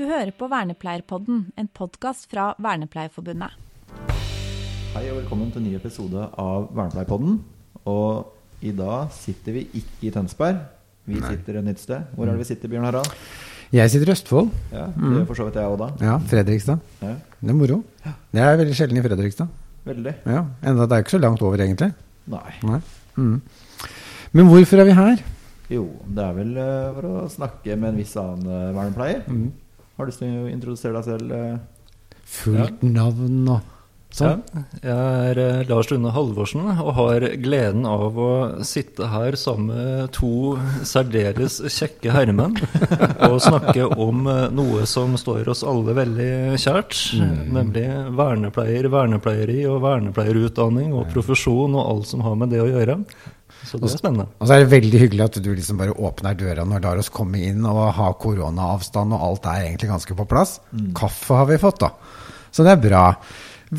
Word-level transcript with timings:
Du 0.00 0.06
hører 0.08 0.30
på 0.32 0.46
Vernepleierpodden, 0.48 1.40
en 1.60 1.66
podkast 1.76 2.30
fra 2.32 2.54
Vernepleierforbundet. 2.64 3.52
Hei 4.94 5.02
og 5.10 5.18
velkommen 5.18 5.50
til 5.52 5.60
en 5.60 5.66
ny 5.68 5.74
episode 5.76 6.22
av 6.40 6.70
Vernepleierpodden. 6.72 7.34
Og 7.84 8.64
i 8.64 8.72
dag 8.78 9.10
sitter 9.12 9.58
vi 9.58 9.66
ikke 9.76 10.08
i 10.08 10.14
Tønsberg. 10.14 10.62
Vi 11.04 11.20
sitter 11.20 11.60
et 11.60 11.68
nytt 11.68 11.84
sted. 11.84 12.08
Hvor 12.16 12.24
er 12.24 12.32
det 12.32 12.46
vi 12.46 12.48
sitter, 12.48 12.72
Bjørn 12.72 12.88
Harald? 12.88 13.12
Jeg 13.76 13.92
sitter 13.92 14.08
i 14.08 14.16
Østfold. 14.16 14.50
Ja, 14.72 14.86
Det 14.88 15.12
gjør 15.18 15.28
for 15.34 15.42
så 15.42 15.50
vidt 15.50 15.60
jeg 15.60 15.68
òg, 15.68 15.78
da. 15.84 15.92
Ja, 16.08 16.16
Fredrikstad. 16.32 16.80
Ja, 17.04 17.14
Det 17.36 17.52
er 17.52 17.60
moro. 17.60 17.82
Det 18.32 18.40
er 18.48 18.56
veldig 18.56 18.80
sjelden 18.80 19.04
i 19.04 19.04
Fredrikstad. 19.04 19.48
veldig. 19.84 20.14
Ja, 20.24 20.46
Enda 20.64 20.86
det 20.86 20.92
er 20.96 21.04
ikke 21.04 21.18
så 21.18 21.24
langt 21.28 21.42
over, 21.42 21.60
egentlig. 21.60 21.92
Nei. 22.26 22.54
Nei. 22.64 22.80
Mm. 23.16 23.42
Men 24.32 24.46
hvorfor 24.48 24.80
er 24.80 24.84
vi 24.94 24.96
her? 25.04 25.26
Jo, 25.68 25.90
det 26.08 26.24
er 26.24 26.32
vel 26.32 26.56
eh, 26.56 26.92
for 26.96 27.04
å 27.04 27.28
snakke 27.28 27.76
med 27.76 27.90
en 27.92 27.98
viss 28.00 28.16
annen 28.16 28.48
eh, 28.48 28.72
vernepleier. 28.72 29.26
Mm. 29.28 29.50
Har 30.00 30.08
du 30.08 30.14
lyst 30.14 30.22
til 30.24 30.32
å 30.32 30.48
introdusere 30.48 30.96
deg 30.96 31.04
selv? 31.04 31.34
Fullt 32.30 32.80
ja. 32.80 32.88
navn 32.88 33.50
og 33.52 33.76
sånn. 34.16 34.40
Ja, 34.40 34.62
jeg 34.80 34.94
er 35.30 35.40
eh, 35.42 35.58
Lars 35.68 35.90
Lunde 35.90 36.14
Halvorsen 36.14 36.64
og 36.72 36.88
har 36.96 37.26
gleden 37.42 37.84
av 37.84 38.16
å 38.16 38.30
sitte 38.64 39.10
her 39.12 39.36
sammen 39.36 39.74
med 39.76 40.14
to 40.16 40.56
særdeles 40.88 41.58
kjekke 41.70 42.14
herremenn 42.14 42.56
og 43.28 43.36
snakke 43.44 43.90
om 43.92 44.24
eh, 44.30 44.46
noe 44.56 44.86
som 44.88 45.18
står 45.20 45.52
oss 45.52 45.60
alle 45.68 45.94
veldig 46.00 46.30
kjært, 46.64 46.96
nemlig 47.52 47.84
vernepleier, 48.16 48.88
vernepleieri 48.88 49.60
og 49.68 49.82
vernepleierutdanning 49.84 50.96
og 50.96 51.10
profesjon 51.12 51.76
og 51.76 51.84
alt 51.84 52.10
som 52.14 52.24
har 52.24 52.40
med 52.40 52.56
det 52.56 52.64
å 52.64 52.70
gjøre. 52.72 53.02
Så 53.66 53.78
det 53.78 53.90
er 53.90 54.00
spennende. 54.00 54.26
Og 54.40 54.48
så 54.48 54.56
er 54.56 54.64
det 54.64 54.72
veldig 54.72 55.00
hyggelig 55.02 55.26
at 55.26 55.38
du 55.44 55.50
liksom 55.52 55.80
bare 55.80 55.96
åpner 55.96 56.38
døra 56.38 56.64
og 56.64 56.84
lar 56.84 57.00
oss 57.00 57.12
komme 57.12 57.42
inn 57.44 57.66
og 57.68 57.82
ha 57.96 58.12
koronaavstand, 58.20 59.14
og 59.16 59.26
alt 59.26 59.50
er 59.50 59.66
egentlig 59.68 59.90
ganske 59.92 60.16
på 60.16 60.28
plass. 60.30 60.58
Kaffe 60.96 61.42
har 61.42 61.50
vi 61.50 61.60
fått, 61.60 61.84
da. 61.84 61.92
Så 62.50 62.66
det 62.66 62.74
er 62.74 62.82
bra. 62.82 63.04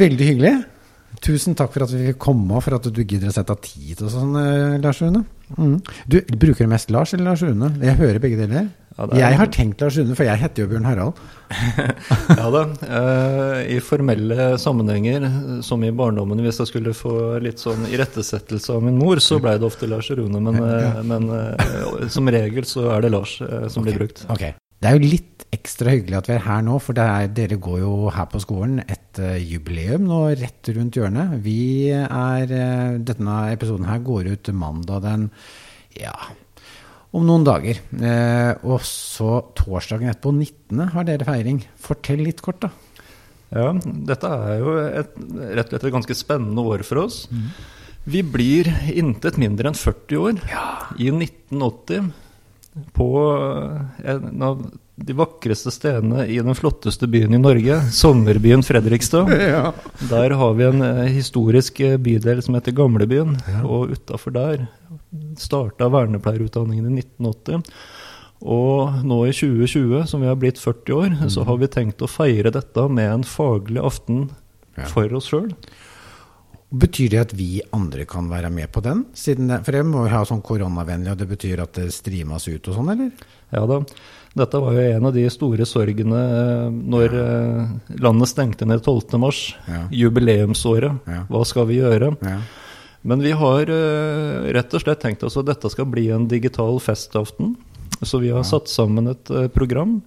Veldig 0.02 0.28
hyggelig. 0.30 0.54
Tusen 1.22 1.58
takk 1.58 1.74
for 1.74 1.86
at 1.86 1.92
vi 1.94 2.12
fikk 2.12 2.22
komme, 2.24 2.56
og 2.56 2.64
for 2.66 2.78
at 2.78 2.88
du 2.88 3.02
gidder 3.04 3.30
å 3.30 3.36
sette 3.36 3.54
av 3.54 3.60
tid 3.62 4.00
og 4.02 4.14
sånn, 4.14 4.36
eh, 4.40 4.78
Lars 4.82 5.02
Rune. 5.04 5.26
Mm. 5.58 5.76
Du, 6.08 6.22
bruker 6.40 6.70
mest 6.72 6.94
Lars 6.94 7.14
eller 7.14 7.34
Lars 7.34 7.44
Rune? 7.44 7.74
Jeg 7.84 8.00
hører 8.00 8.22
begge 8.24 8.40
deler. 8.40 8.70
Ja, 8.98 9.06
er- 9.08 9.20
Jeg 9.22 9.38
har 9.40 9.48
tenkt 9.48 9.82
Lars 9.82 9.98
Rune, 9.98 10.16
for 10.16 10.24
jeg 10.28 10.38
heter 10.42 10.64
jo 10.66 10.68
Bjørn 10.72 10.86
Harald. 10.86 11.14
Ja 12.40 12.48
da. 12.54 12.64
Eh, 12.86 13.76
I 13.76 13.80
formelle 13.84 14.56
sammenhenger, 14.62 15.26
som 15.64 15.84
i 15.84 15.92
barndommen, 15.92 16.40
hvis 16.46 16.60
jeg 16.62 16.70
skulle 16.72 16.94
få 16.96 17.14
litt 17.44 17.60
sånn 17.62 17.86
irettesettelse 17.92 18.76
av 18.76 18.84
min 18.86 18.98
mor, 19.00 19.20
så 19.24 19.40
blei 19.44 19.58
det 19.60 19.68
ofte 19.68 19.90
Lars 19.90 20.10
Rune. 20.16 20.40
Men, 20.44 20.60
eh, 20.64 21.02
men 21.08 21.30
eh, 21.36 22.08
som 22.12 22.28
regel 22.32 22.68
så 22.68 22.90
er 22.96 23.02
det 23.08 23.14
Lars 23.16 23.38
eh, 23.42 23.68
som 23.72 23.84
blir 23.88 23.98
brukt. 24.00 24.26
Ok. 24.32 24.52
Det 24.82 24.90
er 24.90 24.98
jo 24.98 25.10
litt 25.12 25.44
ekstra 25.54 25.92
hyggelig 25.94 26.18
at 26.18 26.28
vi 26.30 26.34
er 26.40 26.46
her 26.48 26.62
nå, 26.66 26.80
for 26.82 26.98
det 26.98 27.04
er, 27.06 27.28
dere 27.38 27.58
går 27.62 27.82
jo 27.84 27.92
her 28.16 28.26
på 28.32 28.40
skolen 28.42 28.80
et 28.90 29.20
uh, 29.22 29.36
jubileum 29.38 30.08
nå 30.10 30.22
rett 30.40 30.72
rundt 30.74 30.96
hjørnet. 30.98 31.36
Vi 31.44 31.92
er, 31.94 32.50
uh, 32.50 32.96
Denne 33.06 33.36
episoden 33.52 33.86
her 33.86 34.00
går 34.02 34.32
ut 34.32 34.50
mandag 34.58 35.04
den 35.06 35.28
ja, 36.00 36.16
om 37.12 37.26
noen 37.28 37.44
dager. 37.48 37.82
Eh, 38.00 38.54
og 38.64 38.84
så 38.88 39.42
torsdagen 39.58 40.12
etterpå, 40.12 40.34
19., 40.36 40.86
har 40.94 41.08
dere 41.08 41.28
feiring. 41.28 41.62
Fortell 41.82 42.24
litt 42.26 42.42
kort, 42.44 42.64
da. 42.64 42.72
Ja, 43.52 43.72
dette 43.76 44.30
er 44.32 44.62
jo 44.62 44.76
et, 44.80 45.16
rett 45.60 45.66
og 45.68 45.74
slett 45.74 45.88
et 45.90 45.96
ganske 45.98 46.16
spennende 46.16 46.64
år 46.72 46.86
for 46.88 47.04
oss. 47.04 47.26
Vi 48.08 48.24
blir 48.24 48.70
intet 48.96 49.38
mindre 49.42 49.70
enn 49.70 49.78
40 49.78 50.22
år. 50.22 50.40
I 50.96 51.12
1980, 51.12 52.14
på 52.96 53.10
en 54.08 54.48
av 54.48 54.64
de 55.06 55.14
vakreste 55.18 55.72
stedene 55.74 56.26
i 56.30 56.38
den 56.42 56.56
flotteste 56.58 57.08
byen 57.10 57.34
i 57.34 57.40
Norge, 57.42 57.80
sommerbyen 57.96 58.64
Fredrikstad. 58.66 59.30
Der 60.12 60.36
har 60.38 60.54
vi 60.58 60.68
en 60.68 60.82
eh, 60.86 61.08
historisk 61.16 61.80
eh, 61.86 61.98
bydel 62.02 62.42
som 62.46 62.56
heter 62.58 62.76
Gamlebyen, 62.78 63.36
og 63.66 63.96
utafor 63.96 64.36
der 64.36 64.68
starta 65.42 65.88
vernepleierutdanningen 65.92 66.92
i 66.92 67.02
1980. 67.02 67.66
Og 68.42 69.02
nå 69.06 69.20
i 69.30 69.34
2020, 69.38 70.06
som 70.10 70.24
vi 70.24 70.30
har 70.32 70.38
blitt 70.42 70.58
40 70.62 70.96
år, 70.98 71.18
så 71.30 71.44
har 71.46 71.60
vi 71.62 71.70
tenkt 71.70 72.02
å 72.02 72.10
feire 72.10 72.50
dette 72.54 72.88
med 72.90 73.12
en 73.20 73.28
faglig 73.28 73.82
aften 73.86 74.30
Ja. 74.78 74.86
for 74.88 75.12
oss 75.18 75.28
sjøl. 75.28 75.50
Betyr 76.72 77.10
det 77.12 77.20
at 77.20 77.32
vi 77.36 77.60
andre 77.76 78.06
kan 78.08 78.30
være 78.32 78.50
med 78.54 78.72
på 78.72 78.80
den? 78.86 79.04
Siden 79.18 79.50
det, 79.52 79.58
for 79.68 79.76
jeg 79.76 79.84
må 79.90 80.06
jo 80.06 80.14
ha 80.14 80.22
sånn 80.28 80.40
koronavennlig, 80.46 81.12
og 81.12 81.20
det 81.20 81.28
betyr 81.28 81.60
at 81.66 81.76
det 81.76 81.90
streames 81.92 82.48
ut 82.48 82.70
og 82.72 82.78
sånn, 82.78 82.92
eller? 82.94 83.10
Ja 83.52 83.66
da. 83.68 83.82
Dette 84.40 84.62
var 84.64 84.78
jo 84.78 84.84
en 84.96 85.08
av 85.10 85.12
de 85.12 85.26
store 85.28 85.66
sorgene 85.68 86.22
eh, 86.24 86.70
når 86.72 87.16
ja. 87.18 87.26
landet 88.00 88.32
stengte 88.32 88.68
ned 88.70 88.80
12. 88.88 89.18
mars, 89.20 89.42
Ja. 89.68 89.82
jubileumsåret. 89.92 91.02
Ja. 91.12 91.26
Hva 91.28 91.44
skal 91.50 91.68
vi 91.68 91.82
gjøre? 91.82 92.14
Ja. 92.24 92.38
Men 93.04 93.20
vi 93.26 93.34
har 93.36 93.68
eh, 93.74 94.48
rett 94.56 94.72
og 94.78 94.86
slett 94.86 95.02
tenkt 95.04 95.26
oss 95.28 95.36
at 95.42 95.50
dette 95.50 95.70
skal 95.74 95.90
bli 95.92 96.08
en 96.16 96.30
digital 96.32 96.80
festaften. 96.80 97.58
Så 98.02 98.22
vi 98.24 98.32
har 98.32 98.48
satt 98.48 98.72
sammen 98.72 99.12
et 99.12 99.30
eh, 99.36 99.50
program 99.52 100.00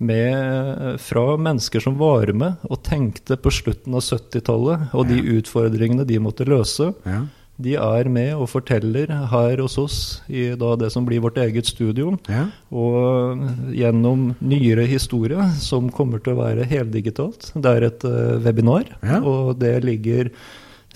med, 0.00 0.32
eh, 0.34 0.96
fra 0.96 1.36
mennesker 1.36 1.80
som 1.84 1.98
var 2.00 2.32
med 2.32 2.56
og 2.68 2.82
tenkte 2.86 3.36
på 3.36 3.52
slutten 3.52 3.94
av 3.94 4.04
70-tallet, 4.06 4.94
og 4.96 5.06
de 5.10 5.20
utfordringene 5.36 6.06
de 6.08 6.18
måtte 6.22 6.48
løse. 6.48 6.92
Ja. 7.04 7.26
De 7.60 7.74
er 7.76 8.08
med 8.08 8.32
og 8.40 8.48
forteller 8.48 9.10
her 9.28 9.60
hos 9.60 9.76
oss 9.78 9.98
i 10.32 10.46
da 10.56 10.72
det 10.80 10.88
som 10.94 11.04
blir 11.04 11.20
vårt 11.20 11.36
eget 11.42 11.68
studio. 11.68 12.14
Ja. 12.30 12.46
Og 12.72 13.42
gjennom 13.76 14.30
nyere 14.40 14.86
historie, 14.88 15.44
som 15.60 15.90
kommer 15.92 16.24
til 16.24 16.32
å 16.32 16.40
være 16.40 16.64
heldigitalt. 16.70 17.52
Det 17.52 17.74
er 17.76 17.88
et 17.90 18.06
uh, 18.08 18.40
webinar, 18.40 18.88
og 19.20 19.58
det 19.60 19.74
ligger 19.84 20.32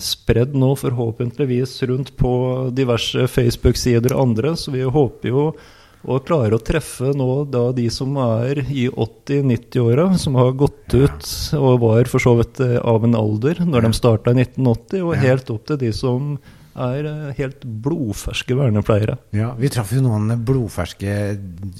spredd 0.01 0.57
nå 0.57 0.73
forhåpentligvis 0.75 1.77
rundt 1.87 2.15
på 2.17 2.33
diverse 2.75 3.29
Facebook-sider 3.31 4.15
og 4.15 4.25
andre, 4.25 4.55
så 4.59 4.73
vi 4.73 4.81
håper 4.83 5.29
jo 5.31 5.45
å 6.05 6.19
klarer 6.25 6.55
å 6.55 6.61
treffe 6.61 7.13
nå 7.17 7.29
da 7.49 7.69
de 7.75 7.87
som 7.93 8.17
er 8.21 8.61
i 8.65 8.85
80-90-åra, 8.89 10.11
som 10.21 10.37
har 10.39 10.53
gått 10.57 10.93
ut 10.93 11.31
og 11.57 11.79
var 11.83 12.11
for 12.11 12.23
så 12.23 12.35
vidt 12.39 12.61
eh, 12.63 12.77
av 12.81 13.07
en 13.07 13.17
alder 13.17 13.63
når 13.65 13.87
de 13.87 13.97
starta 13.97 14.33
i 14.35 14.43
1980, 14.43 15.01
og 15.01 15.25
helt 15.25 15.51
opp 15.53 15.65
til 15.69 15.81
de 15.81 15.91
som 15.95 16.35
er 16.75 17.07
eh, 17.07 17.35
helt 17.39 17.63
blodferske 17.63 18.57
vernepleiere. 18.57 19.17
Ja, 19.35 19.53
Vi 19.57 19.71
traff 19.73 19.93
jo 19.95 20.03
noen 20.05 20.33
blodferske 20.45 21.13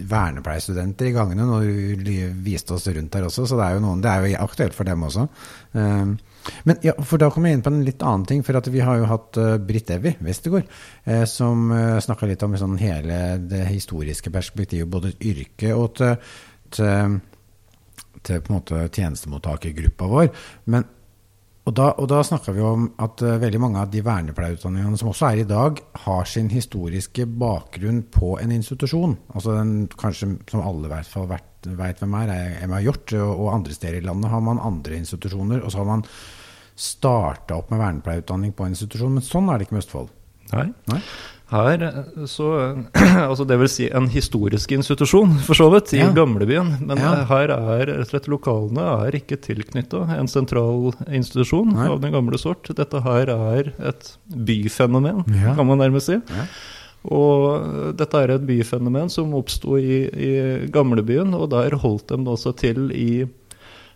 vernepleierstudenter 0.10 1.10
i 1.10 1.16
gangene 1.16 1.48
når 1.50 1.68
de 2.06 2.20
viste 2.46 2.78
oss 2.78 2.88
rundt 2.88 3.14
der 3.14 3.28
også, 3.28 3.46
så 3.46 3.60
det 3.60 3.68
er 3.68 3.78
jo, 3.78 3.84
noen, 3.86 4.04
det 4.04 4.12
er 4.12 4.26
jo 4.26 4.40
aktuelt 4.46 4.78
for 4.78 4.88
dem 4.88 5.06
også. 5.06 5.28
Um, 5.76 6.16
men 6.64 6.80
ja, 6.86 6.94
for 7.02 7.22
da 7.22 7.30
kommer 7.34 7.50
jeg 7.50 7.60
inn 7.60 7.66
på 7.66 7.74
en 7.74 7.84
litt 7.86 8.04
annen 8.06 8.26
ting, 8.30 8.44
for 8.46 8.72
vi 8.72 8.84
har 8.86 9.00
jo 9.02 9.10
hatt 9.10 9.40
uh, 9.42 9.56
Britt 9.62 9.92
Evy 9.94 10.16
Westergård, 10.26 10.68
eh, 11.04 11.24
som 11.30 11.70
uh, 11.74 12.00
snakka 12.04 12.30
litt 12.30 12.44
om 12.46 12.58
sånn 12.60 12.78
hele 12.82 13.22
det 13.42 13.66
historiske 13.70 14.34
perspektivet, 14.34 14.90
både 14.90 15.16
yrket 15.20 15.74
og 15.76 15.96
til, 16.00 16.18
til, 16.76 17.18
til 18.26 18.44
på 18.44 18.52
en 18.52 18.60
måte 18.60 18.84
tjenestemottakergruppa 18.90 20.10
vår. 20.12 20.30
Men 20.74 20.88
og 21.66 21.74
da, 21.74 21.88
og 21.98 22.06
da 22.12 22.20
snakka 22.22 22.54
vi 22.54 22.62
om 22.62 22.84
at 23.02 23.24
uh, 23.26 23.40
veldig 23.42 23.60
mange 23.64 23.82
av 23.82 23.90
de 23.90 24.04
vernepleierutdanningene 24.06 25.00
som 25.02 25.10
også 25.10 25.32
er 25.32 25.42
i 25.42 25.48
dag, 25.50 25.80
har 26.04 26.28
sin 26.30 26.52
historiske 26.54 27.26
bakgrunn 27.42 28.04
på 28.14 28.36
en 28.38 28.54
institusjon. 28.54 29.16
Altså 29.34 29.56
den, 29.58 29.74
kanskje 29.90 30.36
som 30.52 30.62
alle 30.62 30.86
i 30.86 30.94
hvert 30.94 31.10
fall 31.10 31.26
veit 31.32 32.04
hvem 32.04 32.18
er, 32.22 32.34
er 32.36 32.60
Emma 32.68 32.84
Hjort. 32.86 33.16
Og, 33.18 33.32
og 33.34 33.54
andre 33.56 33.74
steder 33.74 33.98
i 33.98 34.06
landet 34.06 34.30
har 34.30 34.46
man 34.46 34.62
andre 34.62 35.00
institusjoner. 35.02 35.64
Og 35.64 35.74
så 35.74 35.82
har 35.82 35.90
man 35.90 36.06
starta 36.76 37.58
opp 37.58 37.74
med 37.74 37.82
vernepleierutdanning 37.82 38.54
på 38.54 38.68
en 38.68 38.78
institusjon. 38.78 39.18
Men 39.18 39.26
sånn 39.26 39.50
er 39.50 39.58
det 39.58 39.66
ikke 39.66 39.80
med 39.80 39.86
Østfold. 39.88 40.14
Nei. 40.54 40.68
Nei? 40.92 41.00
Her, 41.52 41.84
eh, 41.84 42.26
så, 42.26 42.46
altså 43.30 43.46
det 43.48 43.58
vil 43.62 43.70
si 43.70 43.86
en 43.94 44.08
historisk 44.10 44.72
institusjon, 44.74 45.36
for 45.46 45.54
så 45.58 45.68
vidt, 45.74 45.94
i 45.94 46.00
Ja. 46.02 46.12
gamlebyen. 46.12 46.72
Men 46.86 46.98
Ja. 46.98 47.14
eh, 47.22 47.26
her 47.30 47.52
er 47.54 47.86
rett 47.86 48.00
og 48.00 48.10
slett 48.10 48.28
lokalene 48.28 48.86
er 49.06 49.12
ikke 49.20 49.38
tilknytta 49.38 50.08
en 50.18 50.28
sentral 50.28 50.94
institusjon 51.08 51.74
Nei. 51.74 51.88
av 51.88 52.02
den 52.02 52.12
gamle 52.18 52.38
sort. 52.42 52.64
Dette 52.76 53.02
her 53.06 53.30
er 53.30 53.74
et 53.80 54.18
byfenomen, 54.34 55.24
Ja. 55.34 55.54
kan 55.56 55.68
man 55.68 55.78
nærmest 55.80 56.08
si. 56.10 56.18
Og 57.06 57.94
dette 57.98 58.18
er 58.18 58.32
et 58.34 58.46
byfenomen 58.48 59.12
som 59.14 59.32
oppsto 59.38 59.78
i, 59.78 60.10
i 60.10 60.68
gamlebyen, 60.74 61.36
og 61.38 61.52
der 61.52 61.76
holdt 61.78 62.08
de 62.10 62.18
også 62.26 62.56
til 62.58 62.90
i 62.92 63.26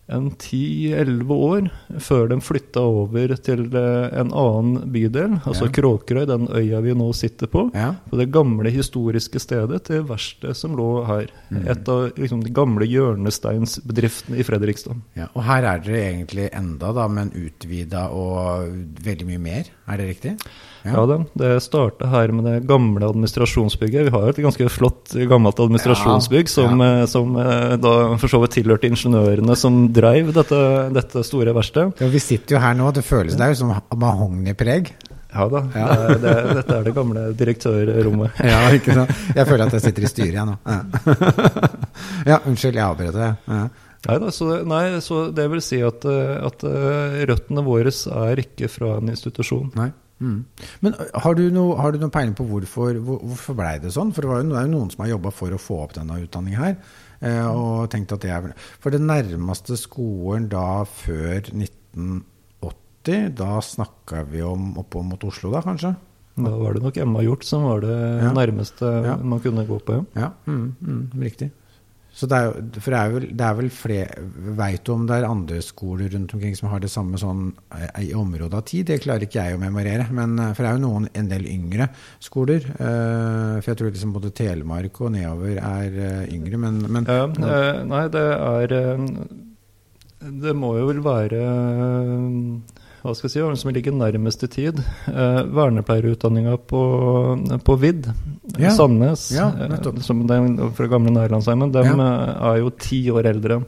en 0.10 0.30
ti-elleve 0.42 1.36
år 1.36 1.68
før 2.02 2.30
de 2.32 2.40
flytta 2.42 2.82
over 2.82 3.34
til 3.46 3.66
eh, 3.78 4.08
en 4.20 4.32
annen 4.34 4.92
bydel, 4.94 5.38
altså 5.44 5.68
Ja. 5.70 5.74
Kråkerøy, 5.80 6.26
den 6.30 6.48
øya 6.50 6.82
vi 6.84 6.96
nå 6.98 7.12
sitter 7.14 7.48
på. 7.52 7.68
Ja. 7.78 7.94
På 8.10 8.18
det 8.20 8.30
gamle 8.34 8.72
historiske 8.74 9.40
stedet 9.42 9.84
til 9.90 10.04
verkstedet 10.10 10.58
som 10.58 10.76
lå 10.78 10.90
her. 11.08 11.30
Mm. 11.50 11.62
Et 11.70 11.92
av 11.94 12.10
liksom, 12.18 12.44
de 12.44 12.54
gamle 12.56 12.88
hjørnesteinsbedriftene 12.90 14.40
i 14.40 14.48
Fredrikstad. 14.48 14.98
Ja, 15.20 15.30
og 15.34 15.46
her 15.48 15.68
er 15.76 15.86
dere 15.86 16.02
egentlig 16.10 16.50
enda, 16.58 16.92
da, 16.96 17.08
men 17.12 17.32
utvida 17.38 18.08
og 18.16 18.74
veldig 19.06 19.30
mye 19.30 19.44
mer. 19.46 19.72
Er 19.90 20.02
det 20.02 20.10
riktig? 20.16 20.36
Ja, 20.86 21.04
da, 21.10 21.20
Det 21.34 21.52
starta 21.64 22.08
her 22.12 22.31
med 22.36 22.48
det 22.48 22.56
gamle 22.70 23.10
administrasjonsbygget. 23.10 24.08
Vi 24.08 24.14
har 24.14 24.30
et 24.30 24.42
ganske 24.44 24.70
flott 24.72 25.16
gammelt 25.30 25.60
administrasjonsbygg 25.60 26.52
som, 26.52 26.80
ja. 26.84 27.06
som 27.10 27.36
eh, 27.40 27.76
da 27.81 27.94
for 28.22 28.31
så 28.31 28.42
vidt 28.44 28.58
tilhørte 28.60 28.90
ingeniørene 28.90 29.58
som 29.60 29.81
dreiv 29.96 30.34
dette, 30.36 30.62
dette 30.96 31.24
store 31.28 31.56
verkstedet. 31.58 32.04
Ja, 32.04 32.12
vi 32.12 32.24
sitter 32.24 32.58
jo 32.58 32.64
her 32.64 32.78
nå, 32.80 32.92
det 32.96 33.06
føles 33.08 33.38
det 33.40 33.46
er 33.46 33.56
jo 33.56 33.62
som 33.64 33.74
mahognipreg. 34.00 34.94
Ja 35.30 35.46
da, 35.50 35.62
Ja. 35.76 35.88
Det, 35.96 36.16
det, 36.24 36.34
dette 36.58 36.78
er 36.80 36.88
det 36.88 36.96
gamle 36.96 37.28
direktørrommet. 37.38 38.40
Ja, 38.52 38.64
ikke 38.74 38.96
sant? 38.98 39.14
Jeg 39.36 39.46
føler 39.46 39.68
at 39.68 39.78
jeg 39.78 39.86
sitter 39.86 40.08
i 40.08 40.10
styret, 40.10 40.40
jeg 40.40 40.48
nå. 40.50 40.58
Ja, 40.66 40.80
ja 42.34 42.42
unnskyld, 42.50 42.80
jeg 42.80 42.86
avbrøt. 42.88 43.20
Ja. 43.20 43.62
Nei, 44.08 44.16
da, 44.24 44.31
så, 44.31 44.48
nei, 44.68 44.84
så 45.04 45.26
det 45.36 45.46
vil 45.52 45.62
si 45.64 45.81
at, 45.84 46.06
eh, 46.08 46.38
at 46.48 46.64
eh, 46.66 47.18
røttene 47.30 47.64
våre 47.66 47.92
er 47.92 48.42
ikke 48.46 48.72
fra 48.72 48.96
en 48.98 49.12
institusjon. 49.12 49.74
Nei. 49.78 49.92
Mm. 50.19 50.45
Men 50.83 50.95
har 51.24 51.36
du 51.36 51.45
noe, 51.56 51.77
har 51.80 51.92
du 51.95 52.00
noe 52.01 52.12
peiling 52.12 52.33
på 52.36 52.44
hvorfor, 52.50 52.98
hvor, 53.00 53.21
hvorfor 53.24 53.56
blei 53.56 53.77
det 53.80 53.94
sånn? 53.95 54.12
For 54.13 54.21
det, 54.25 54.30
var 54.31 54.42
jo, 54.44 54.50
det 54.51 54.57
er 54.60 54.68
jo 54.68 54.74
noen 54.74 54.89
som 54.92 55.06
har 55.06 55.13
jobba 55.13 55.31
for 55.31 55.56
å 55.56 55.60
få 55.62 55.77
opp 55.86 55.94
denne 55.95 56.18
utdanningen 56.25 56.60
her. 56.60 56.75
Eh, 57.21 57.48
og 57.48 57.89
tenkt 57.92 58.12
at 58.16 58.21
det 58.24 58.30
er 58.31 58.54
For 58.80 58.92
det 58.95 59.01
nærmeste 59.04 59.75
skolen 59.80 60.50
da 60.51 60.83
før 60.88 61.50
1980, 61.51 63.33
da 63.39 63.57
snakka 63.63 64.24
vi 64.30 64.44
om 64.45 64.74
oppå 64.80 65.04
mot 65.07 65.24
Oslo, 65.27 65.51
da 65.56 65.62
kanskje? 65.66 65.95
Da 66.39 66.51
var 66.56 66.75
det 66.77 66.83
nok 66.86 66.98
Emma 67.04 67.24
Hjort 67.25 67.44
som 67.44 67.63
var 67.68 67.81
det 67.83 67.95
Ja. 68.24 68.31
nærmeste 68.31 68.88
Ja. 69.06 69.16
man 69.18 69.39
kunne 69.39 69.66
gå 69.68 69.80
på. 69.83 70.06
Ja. 70.16 70.21
Ja, 70.21 70.31
mm, 70.48 70.75
mm, 70.81 71.12
riktig. 71.19 71.51
Så 72.16 72.28
det 72.28 72.38
er 72.38 72.56
for 72.82 72.94
det 72.94 73.00
er 73.00 73.12
vel, 73.14 73.26
det 73.38 73.46
er 73.46 73.58
vel 73.60 73.70
flere 73.74 74.24
Veit 74.58 74.84
du 74.86 74.94
om 74.96 75.06
det 75.08 75.20
er 75.20 75.28
andre 75.28 75.60
skoler 75.64 76.10
rundt 76.14 76.34
omkring 76.36 76.56
som 76.58 76.72
har 76.72 76.82
det 76.84 76.92
samme 76.92 77.20
sånn 77.22 77.52
eh, 77.76 78.10
i 78.10 78.14
området 78.18 78.58
av 78.58 78.66
tid? 78.68 78.88
Det 78.90 79.00
klarer 79.04 79.28
ikke 79.28 79.46
jeg 79.46 79.58
å 79.58 79.62
memorere. 79.62 80.08
Men, 80.16 80.34
eh, 80.42 80.52
for 80.58 80.66
det 80.66 80.72
er 80.72 80.80
jo 80.80 80.86
noen 80.88 81.10
en 81.14 81.30
del 81.32 81.46
yngre 81.50 81.90
skoler. 82.24 82.66
eh, 82.66 83.60
for 83.60 83.72
jeg 83.72 83.80
tror 83.82 83.94
liksom 83.94 84.16
både 84.18 84.34
Telemark 84.36 85.02
og 85.04 85.14
nedover 85.16 85.62
er 85.62 86.26
yngre, 86.34 86.60
men, 86.66 86.82
men 86.90 87.08
Ja, 87.10 87.28
nei, 87.88 88.04
det 88.12 88.26
er 88.26 88.76
Det 90.20 90.56
må 90.58 90.74
jo 90.80 90.90
vel 90.90 91.00
være 91.06 91.44
Hva 93.01 93.13
skal 93.16 93.30
jeg 93.30 93.34
si, 93.38 93.62
som 93.62 93.72
ligger 93.74 93.94
nærmest 93.96 94.44
i 94.44 94.48
tid. 94.51 94.80
Eh, 95.07 95.42
vernepleierutdanninga 95.56 96.57
på, 96.68 96.81
på 97.63 97.78
VID, 97.80 98.10
Ja. 98.60 98.72
Sandnes, 98.75 99.31
Ja, 99.31 99.50
eh, 99.56 100.00
som 100.04 100.25
den, 100.28 100.57
fra 100.75 100.88
gamle 100.92 101.12
Nærlandsheimen, 101.16 101.72
de 101.72 101.84
Ja. 101.86 101.94
eh, 101.94 102.54
er 102.54 102.57
jo 102.63 102.69
ti 102.72 103.06
år 103.12 103.25
eldre. 103.25 103.63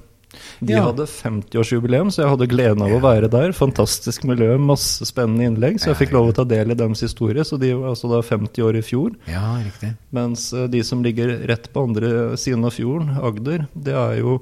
De 0.62 0.74
Ja. 0.74 0.86
hadde 0.86 1.06
50-årsjubileum, 1.08 2.08
så 2.12 2.24
jeg 2.24 2.30
hadde 2.32 2.48
gleden 2.48 2.82
av 2.82 2.92
å 2.96 3.02
være 3.04 3.30
der. 3.30 3.52
Fantastisk 3.52 4.24
miljø, 4.24 4.58
masse 4.58 5.04
spennende 5.06 5.44
innlegg, 5.48 5.76
så 5.80 5.92
jeg 5.92 6.08
fikk 6.08 6.14
lov 6.14 6.30
å 6.32 6.36
ta 6.36 6.44
del 6.46 6.72
i 6.72 6.76
deres 6.76 7.02
historie. 7.02 7.44
Så 7.44 7.60
de 7.60 7.74
var 7.74 7.90
altså 7.90 8.10
da 8.10 8.22
50 8.22 8.62
år 8.64 8.78
i 8.78 8.82
fjor. 8.82 9.12
Ja, 9.28 9.58
riktig. 9.64 9.96
Mens 10.14 10.54
eh, 10.54 10.68
de 10.68 10.82
som 10.84 11.04
ligger 11.04 11.48
rett 11.48 11.72
på 11.74 11.84
andre 11.84 12.38
siden 12.38 12.64
av 12.66 12.72
fjorden, 12.72 13.12
Agder, 13.22 13.68
det 13.76 13.94
er 13.94 14.20
jo 14.22 14.42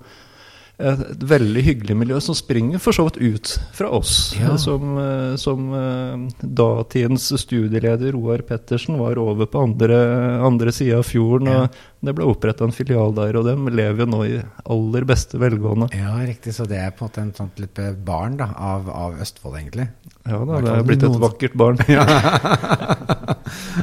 et 0.79 1.23
veldig 1.27 1.61
hyggelig 1.65 1.95
miljø 1.99 2.19
som 2.23 2.35
springer 2.37 2.79
for 2.79 2.95
så 2.95 3.03
vidt 3.09 3.19
ut 3.19 3.51
fra 3.75 3.89
oss. 3.97 4.13
Ja. 4.39 4.55
Som, 4.61 4.95
eh, 5.01 5.35
som 5.41 5.73
eh, 5.75 6.21
datidens 6.39 7.27
studieleder 7.41 8.15
Roar 8.15 8.45
Pettersen 8.47 8.99
var 8.99 9.19
over 9.19 9.49
på 9.51 9.63
andre, 9.67 9.99
andre 10.45 10.71
sida 10.75 11.01
av 11.01 11.07
fjorden. 11.09 11.51
Ja. 11.51 11.67
og 11.67 11.98
Det 11.99 12.13
ble 12.15 12.23
oppretta 12.31 12.63
en 12.63 12.71
filial 12.71 13.11
der, 13.17 13.35
og 13.35 13.43
dem 13.43 13.65
lever 13.75 14.05
jo 14.05 14.07
nå 14.07 14.19
i 14.23 14.37
aller 14.71 15.05
beste 15.07 15.39
velgående. 15.41 15.89
Ja, 15.99 16.13
riktig. 16.23 16.53
Så 16.55 16.63
det 16.69 16.77
er 16.79 16.93
på 16.95 17.03
en 17.03 17.09
måte 17.09 17.23
en 17.25 17.33
sånn 17.35 17.49
lite 17.59 17.89
barn 18.07 18.37
da, 18.39 18.47
av, 18.55 18.87
av 18.87 19.17
Østfold, 19.19 19.57
egentlig. 19.59 19.89
Ja 20.23 20.39
da, 20.47 20.61
det 20.63 20.75
er 20.77 20.85
blitt 20.87 21.03
et 21.03 21.19
vakkert 21.25 21.57
barn. 21.59 21.79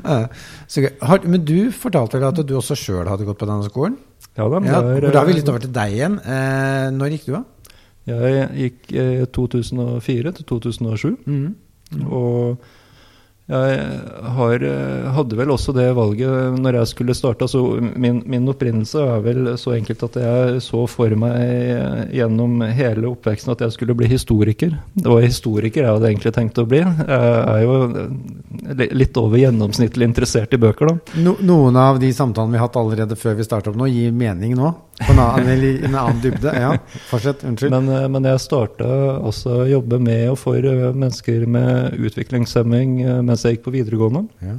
Eh, 0.06 0.26
Så. 0.70 0.82
Har, 1.02 1.24
men 1.26 1.42
du 1.46 1.72
fortalte 1.74 2.20
vel 2.20 2.28
at 2.28 2.38
du 2.46 2.52
også 2.54 2.76
sjøl 2.78 3.08
hadde 3.10 3.26
gått 3.26 3.40
på 3.40 3.48
denne 3.48 3.66
skolen? 3.66 3.96
Ja 4.38 4.46
da, 4.52 4.60
Ja, 4.62 4.80
der, 4.84 5.00
er, 5.00 5.06
da 5.10 5.22
er 5.22 5.26
vi 5.26 5.34
eh, 5.34 5.38
litt 5.40 5.50
over 5.50 5.64
til 5.64 5.72
deg 5.74 5.94
igjen. 5.96 6.18
Eh, 6.22 6.86
når 6.94 7.14
gikk 7.16 7.26
du 7.26 7.32
av? 7.40 7.46
Jeg 8.06 8.46
gikk 8.60 8.92
eh, 9.02 9.24
2004 9.34 10.34
til 10.38 10.48
2007. 10.52 11.08
Og 12.06 12.68
jeg 13.46 13.82
har, 14.36 14.62
eh, 14.66 15.04
hadde 15.14 15.36
vel 15.38 15.52
også 15.54 15.70
det 15.76 15.86
valget 15.94 16.56
når 16.58 16.80
jeg 16.80 16.90
skulle 16.90 17.14
starte. 17.14 17.46
Altså 17.46 17.78
min, 17.78 18.18
min 18.26 18.48
opprinnelse 18.50 18.98
er 18.98 19.20
vel 19.22 19.52
så 19.54 19.76
enkelt 19.76 20.02
at 20.08 20.18
jeg 20.18 20.62
så 20.64 20.82
for 20.90 21.14
meg 21.14 21.36
eh, 21.38 22.00
gjennom 22.18 22.58
hele 22.74 23.06
oppveksten 23.12 23.54
at 23.54 23.62
jeg 23.62 23.76
skulle 23.76 23.94
bli 23.94 24.10
historiker. 24.10 24.74
Det 24.98 25.06
var 25.06 25.22
historiker 25.22 25.84
jeg 25.84 25.94
hadde 25.94 26.10
egentlig 26.10 26.34
tenkt 26.34 26.58
å 26.58 26.66
bli. 26.66 26.82
Jeg 26.82 27.46
er 27.54 27.62
jo 27.62 27.78
eh, 27.86 28.84
litt 28.98 29.22
over 29.22 29.38
gjennomsnittlig 29.38 30.10
interessert 30.10 30.58
i 30.58 30.62
bøker, 30.66 30.90
da. 30.90 31.22
No, 31.22 31.36
noen 31.38 31.78
av 31.78 32.02
de 32.02 32.10
samtalene 32.10 32.56
vi 32.56 32.58
har 32.58 32.66
hatt 32.66 32.80
allerede 32.82 33.20
før 33.20 33.38
vi 33.38 33.46
starta 33.46 33.70
opp 33.70 33.78
nå, 33.78 33.86
gir 33.94 34.10
mening 34.10 34.58
nå? 34.58 34.74
På 35.04 35.12
en 35.12 35.18
annen, 35.18 35.84
en 35.84 35.94
annen 35.94 36.20
dybde? 36.20 36.52
Ja, 36.56 36.78
fortsett. 37.10 37.44
Unnskyld. 37.44 37.70
Men, 37.74 37.88
eh, 37.92 38.08
men 38.08 38.24
jeg 38.24 38.40
starta 38.40 38.86
også 39.20 39.58
å 39.60 39.68
jobbe 39.68 39.98
med 40.00 40.30
og 40.32 40.38
for 40.40 40.56
eh, 40.56 40.86
mennesker 40.96 41.44
med 41.50 41.98
utviklingshemming 42.00 43.02
eh, 43.04 43.20
mens 43.26 43.44
jeg 43.44 43.58
gikk 43.58 43.66
på 43.68 43.76
videregående. 43.76 44.26
ja. 44.44 44.56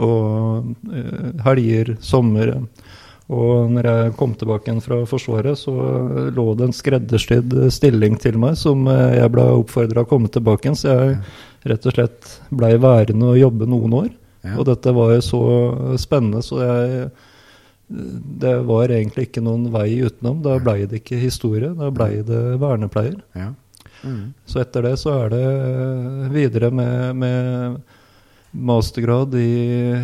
Og 0.00 0.64
helger, 1.44 1.90
sommer. 2.02 2.48
Og 3.28 3.68
når 3.70 3.86
jeg 3.86 4.14
kom 4.18 4.32
tilbake 4.34 4.66
igjen 4.66 4.80
fra 4.82 5.02
Forsvaret, 5.06 5.60
så 5.60 5.74
lå 6.34 6.46
det 6.56 6.64
en 6.66 6.74
skreddersydd 6.74 7.52
stilling 7.70 8.16
til 8.18 8.40
meg 8.40 8.56
som 8.58 8.88
jeg 8.88 9.28
ble 9.30 9.44
oppfordra 9.60 10.02
å 10.02 10.08
komme 10.08 10.32
tilbake 10.32 10.66
igjen. 10.66 10.78
Så 10.80 10.88
jeg 10.88 11.20
rett 11.68 11.86
og 11.86 11.94
slett 11.94 12.32
blei 12.48 12.72
værende 12.80 13.28
og 13.34 13.38
jobbe 13.38 13.68
noen 13.70 13.98
år. 14.00 14.10
Ja. 14.48 14.56
Og 14.56 14.66
dette 14.72 14.96
var 14.96 15.14
jo 15.14 15.22
så 15.28 15.44
spennende, 16.00 16.42
så 16.42 16.64
jeg 16.64 17.06
Det 17.88 18.54
var 18.68 18.92
egentlig 18.92 19.28
ikke 19.28 19.42
noen 19.44 19.68
vei 19.74 19.90
utenom. 20.04 20.40
Da 20.44 20.56
blei 20.62 20.84
det 20.88 21.02
ikke 21.02 21.20
historie, 21.20 21.74
da 21.76 21.90
blei 21.94 22.22
det 22.26 22.46
vernepleier. 22.62 23.20
ja. 23.38 23.52
Mm. 24.04 24.34
Så 24.44 24.60
etter 24.60 24.84
det 24.84 24.98
så 25.00 25.14
er 25.22 25.30
det 25.32 25.44
videre 26.34 26.68
med, 26.68 27.16
med 27.16 27.78
mastergrad 28.54 29.34
i, 29.34 29.54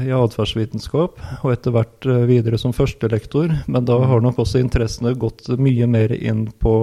i 0.09 0.15
atferdsvitenskap, 0.15 1.21
og 1.43 1.53
etter 1.53 1.75
hvert 1.75 2.09
eh, 2.09 2.25
videre 2.31 2.59
som 2.59 2.73
førstelektor. 2.73 3.53
Men 3.71 3.87
da 3.88 3.99
har 4.00 4.25
nok 4.25 4.41
også 4.43 4.62
interessene 4.62 5.12
gått 5.21 5.50
mye 5.61 5.88
mer 5.91 6.15
inn 6.17 6.47
på 6.62 6.75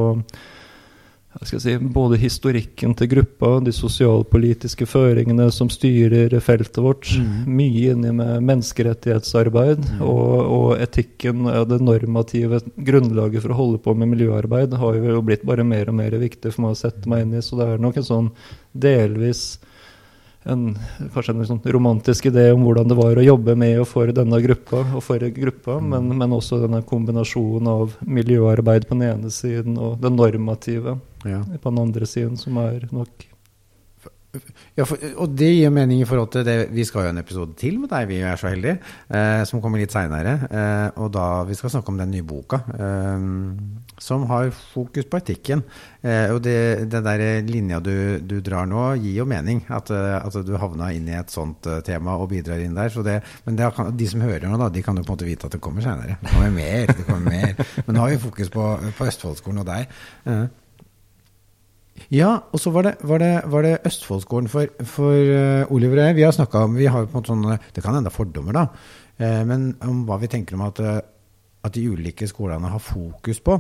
si, 1.46 1.78
både 1.78 2.18
historikken 2.18 2.96
til 2.98 3.10
gruppa, 3.12 3.60
de 3.64 3.74
sosialpolitiske 3.76 4.88
føringene 4.90 5.50
som 5.54 5.70
styrer 5.70 6.34
feltet 6.44 6.80
vårt. 6.84 7.12
Mye 7.46 7.94
inni 7.94 8.14
med 8.16 8.44
menneskerettighetsarbeid 8.48 10.02
og, 10.02 10.34
og 10.58 10.82
etikken, 10.82 11.46
det 11.70 11.80
normative 11.84 12.62
grunnlaget 12.76 13.46
for 13.46 13.54
å 13.54 13.60
holde 13.62 13.82
på 13.84 13.96
med 13.98 14.14
miljøarbeid 14.16 14.76
har 14.82 15.00
jo 15.00 15.24
blitt 15.26 15.46
bare 15.48 15.66
mer 15.68 15.92
og 15.92 16.00
mer 16.00 16.18
viktig 16.18 16.54
for 16.54 16.66
meg 16.66 16.76
å 16.76 16.82
sette 16.82 17.10
meg 17.10 17.26
inn 17.26 17.38
i. 17.38 17.44
Så 17.46 17.60
det 17.60 17.70
er 17.70 17.84
nok 17.84 18.02
en 18.02 18.10
sånn 18.12 18.30
delvis 18.74 19.58
en, 20.48 20.64
kanskje 21.14 21.36
en 21.36 21.48
sånn 21.52 21.62
romantisk 21.78 22.30
idé 22.32 22.50
om 22.56 22.64
hvordan 22.66 22.90
det 22.92 22.98
var 23.00 23.20
å 23.20 23.26
jobbe 23.26 23.56
med 23.60 23.82
og 23.82 23.88
for 23.92 24.12
denne 24.16 24.40
gruppa, 24.44 24.84
og 24.96 25.04
for 25.06 25.24
gruppa 25.36 25.80
men, 25.84 26.10
men 26.18 26.36
også 26.36 26.62
denne 26.64 26.84
kombinasjonen 26.88 27.72
av 27.72 27.98
miljøarbeid 28.08 28.88
på 28.88 28.98
den 28.98 29.08
ene 29.12 29.34
siden 29.34 29.78
og 29.78 30.00
det 30.04 30.14
normative 30.14 30.98
Ja. 31.26 31.42
på 31.44 31.70
den 31.70 31.82
andre 31.82 32.06
siden, 32.06 32.38
som 32.38 32.58
er 32.62 32.88
nok 32.92 33.26
Ja, 34.78 34.86
for, 34.86 35.00
og 35.18 35.34
det 35.40 35.48
gir 35.50 35.72
mening 35.74 36.02
i 36.04 36.08
forhold 36.08 36.30
til 36.34 36.44
det 36.46 36.56
Vi 36.76 36.84
skal 36.86 37.08
jo 37.08 37.12
en 37.14 37.22
episode 37.22 37.56
til 37.58 37.78
med 37.82 37.90
deg, 37.90 38.10
vi 38.10 38.20
er 38.22 38.38
så 38.38 38.52
heldige, 38.52 38.78
eh, 39.10 39.42
som 39.48 39.62
kommer 39.64 39.82
litt 39.82 39.94
seinere. 39.96 40.34
Eh, 40.52 41.00
og 41.02 41.10
da 41.16 41.44
vi 41.48 41.56
skal 41.58 41.72
snakke 41.74 41.94
om 41.94 41.98
den 41.98 42.12
nye 42.14 42.26
boka, 42.28 42.60
eh, 42.76 43.24
som 44.04 44.28
har 44.30 44.52
fokus 44.52 45.08
på 45.10 45.22
etikken. 45.22 45.64
Eh, 46.04 46.34
og 46.36 46.42
det, 46.46 46.58
den 46.92 47.08
der 47.08 47.24
linja 47.48 47.80
du, 47.82 48.20
du 48.20 48.38
drar 48.46 48.70
nå, 48.70 48.84
gir 49.02 49.24
jo 49.24 49.30
mening. 49.30 49.64
At, 49.74 49.90
eh, 49.96 50.20
at 50.20 50.38
du 50.46 50.54
havna 50.60 50.92
inn 50.94 51.10
i 51.10 51.18
et 51.18 51.34
sånt 51.34 51.66
eh, 51.66 51.82
tema 51.88 52.20
og 52.20 52.30
bidrar 52.36 52.62
inn 52.62 52.78
der. 52.78 52.94
Det, 53.08 53.18
men 53.48 53.58
det 53.58 53.72
de 53.98 54.12
som 54.12 54.22
hører 54.28 54.46
nå, 54.46 54.60
da, 54.62 54.70
de 54.74 54.86
kan 54.86 55.00
jo 55.00 55.08
på 55.08 55.14
en 55.14 55.18
måte 55.18 55.32
vite 55.32 55.50
at 55.50 55.58
det 55.58 55.64
kommer 55.64 55.86
seinere. 55.86 56.20
Det 56.22 56.36
kommer 56.36 56.54
mer. 56.54 56.94
det 56.94 57.08
kommer 57.08 57.32
mer. 57.32 57.68
Men 57.88 57.96
nå 57.96 58.06
har 58.06 58.14
vi 58.14 58.24
fokus 58.28 58.54
på, 58.54 58.70
på 59.00 59.10
Østfoldskolen 59.10 59.64
og 59.64 59.70
deg. 59.72 60.00
Eh, 60.28 60.48
ja, 62.14 62.32
og 62.52 62.62
så 62.62 62.72
var 62.72 62.88
det, 62.88 62.96
var 63.08 63.22
det, 63.24 63.32
var 63.52 63.66
det 63.66 63.74
Østfoldskolen 63.88 64.50
for, 64.52 64.70
for 64.88 65.16
eh, 65.16 65.72
Oliver 65.74 66.02
og 66.02 66.10
jeg. 66.10 66.18
Vi 66.20 66.26
har 66.28 66.36
snakka 66.36 66.66
om 66.68 66.78
vi 66.78 66.90
har 66.90 67.06
på 67.06 67.12
en 67.12 67.20
måte 67.20 67.34
sånne, 67.34 67.60
Det 67.76 67.84
kan 67.84 67.98
hende 67.98 68.14
fordommer, 68.14 68.54
da. 68.54 68.68
eh, 69.18 69.42
men 69.48 69.72
om 69.88 70.06
hva 70.08 70.20
vi 70.22 70.30
tenker 70.32 70.56
om 70.56 70.68
at, 70.68 70.80
eh, 70.80 71.02
at 71.68 71.74
de 71.74 71.88
ulike 71.90 72.28
skolene 72.30 72.72
har 72.72 72.84
fokus 72.84 73.42
på. 73.44 73.60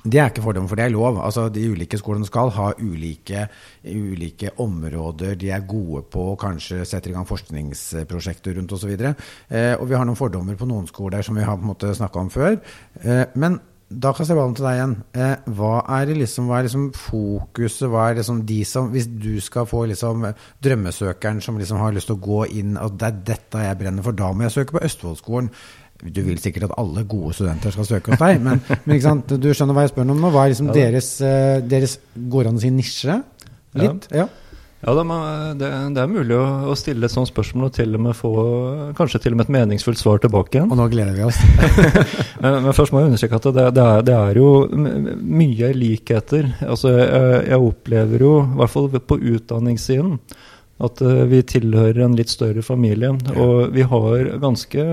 Det 0.00 0.16
er 0.16 0.30
ikke 0.30 0.42
fordom, 0.42 0.68
for 0.68 0.80
det 0.80 0.86
er 0.86 0.92
lov. 0.94 1.18
Altså, 1.20 1.48
de 1.52 1.66
ulike 1.68 1.98
skolene 2.00 2.24
skal 2.24 2.48
ha 2.56 2.70
ulike, 2.80 3.42
ulike 3.84 4.54
områder 4.62 5.34
de 5.36 5.50
er 5.52 5.66
gode 5.68 6.06
på, 6.08 6.22
og 6.32 6.38
kanskje 6.40 6.86
setter 6.88 7.12
i 7.12 7.16
gang 7.18 7.26
forskningsprosjekter 7.28 8.56
rundt 8.56 8.72
osv. 8.72 8.94
Eh, 8.96 9.74
og 9.76 9.84
vi 9.90 9.98
har 9.98 10.08
noen 10.08 10.16
fordommer 10.16 10.56
på 10.56 10.68
noen 10.70 10.88
skoler 10.88 11.26
som 11.26 11.36
vi 11.36 11.44
har 11.44 11.58
på 11.58 11.66
en 11.66 11.72
måte 11.74 11.92
snakka 11.98 12.22
om 12.22 12.32
før. 12.32 12.56
Eh, 13.02 13.26
men 13.34 13.60
da 13.90 14.12
kaster 14.14 14.36
jeg 14.36 14.38
ballen 14.38 14.54
til 14.54 14.66
deg 14.68 14.76
igjen. 14.78 14.92
Eh, 15.18 15.48
hva 15.58 15.72
er 15.96 16.04
det 16.06 16.16
liksom, 16.20 16.46
hva 16.46 16.60
er 16.60 16.68
liksom 16.68 16.86
fokuset? 16.94 17.88
Hva 17.90 18.04
er 18.06 18.20
liksom 18.20 18.44
de 18.46 18.58
som, 18.68 18.90
Hvis 18.94 19.08
du 19.10 19.40
skal 19.42 19.66
få 19.66 19.82
liksom 19.90 20.28
drømmesøkeren 20.62 21.40
som 21.42 21.58
liksom 21.58 21.80
har 21.82 21.96
lyst 21.96 22.06
til 22.10 22.18
å 22.18 22.22
gå 22.22 22.44
inn 22.60 22.76
og 22.78 22.94
det 23.00 23.08
er 23.08 23.22
dette 23.32 23.64
jeg 23.64 23.80
brenner 23.80 24.06
for, 24.06 24.14
da 24.14 24.30
må 24.30 24.46
jeg 24.46 24.54
søke 24.60 24.78
på 24.78 24.84
Østfoldskolen. 24.86 25.50
Du 26.00 26.22
vil 26.24 26.38
sikkert 26.40 26.68
at 26.70 26.76
alle 26.80 27.02
gode 27.04 27.34
studenter 27.36 27.74
skal 27.74 27.88
søke 27.88 28.14
hos 28.14 28.22
deg, 28.22 28.38
men, 28.40 28.62
men 28.86 29.24
du 29.28 29.50
skjønner 29.52 29.76
hva 29.76 29.84
jeg 29.84 29.92
spør 29.92 30.14
om 30.14 30.22
nå? 30.22 30.30
Hva 30.32 30.46
er 30.46 30.54
liksom 30.54 30.70
deres, 30.72 31.10
eh, 31.26 31.58
deres 31.66 31.98
Går 32.14 32.48
an 32.48 32.60
å 32.60 32.62
si 32.62 32.70
nisje? 32.72 33.18
Litt? 33.80 34.06
Ja. 34.14 34.24
Ja, 34.24 34.28
det, 34.80 35.66
det, 35.92 36.00
er 36.00 36.08
mulig 36.08 36.36
å, 36.38 36.44
å, 36.72 36.74
stille 36.78 37.04
et 37.04 37.12
sånt 37.12 37.28
spørsmål 37.28 37.66
og 37.68 37.74
til 37.76 37.98
og 37.98 38.04
med 38.06 38.16
få 38.16 38.30
kanskje 38.96 39.20
til 39.20 39.34
og 39.34 39.40
med 39.40 39.48
et 39.48 39.54
meningsfullt 39.58 40.00
svar 40.00 40.22
tilbake 40.22 40.56
igjen. 40.56 40.70
Og 40.72 40.80
nå 40.80 40.86
gleder 40.92 41.18
vi 41.18 41.26
oss. 41.26 41.40
men, 42.42 42.62
men, 42.64 42.72
først 42.72 42.94
må 42.94 43.02
jeg 43.02 43.10
understreke 43.10 43.36
at 43.42 43.50
det, 43.50 43.66
det, 43.76 43.84
er, 43.84 44.06
det, 44.08 44.16
er, 44.16 44.40
jo 44.40 45.18
mye 45.20 45.72
likheter. 45.76 46.48
Altså, 46.64 46.94
jeg, 46.96 47.42
jeg 47.50 47.66
opplever 47.68 48.24
jo, 48.24 48.32
i 48.40 48.60
hvert 48.62 48.72
fall 48.72 48.88
på 49.12 49.20
utdanningssiden, 49.34 50.16
at 50.80 51.04
eh, 51.04 51.24
vi 51.28 51.42
tilhører 51.44 52.06
en 52.06 52.16
litt 52.16 52.32
større 52.32 52.64
familie. 52.64 53.12
Og 53.36 53.74
vi 53.76 53.84
har 53.84 54.32
ganske 54.40 54.86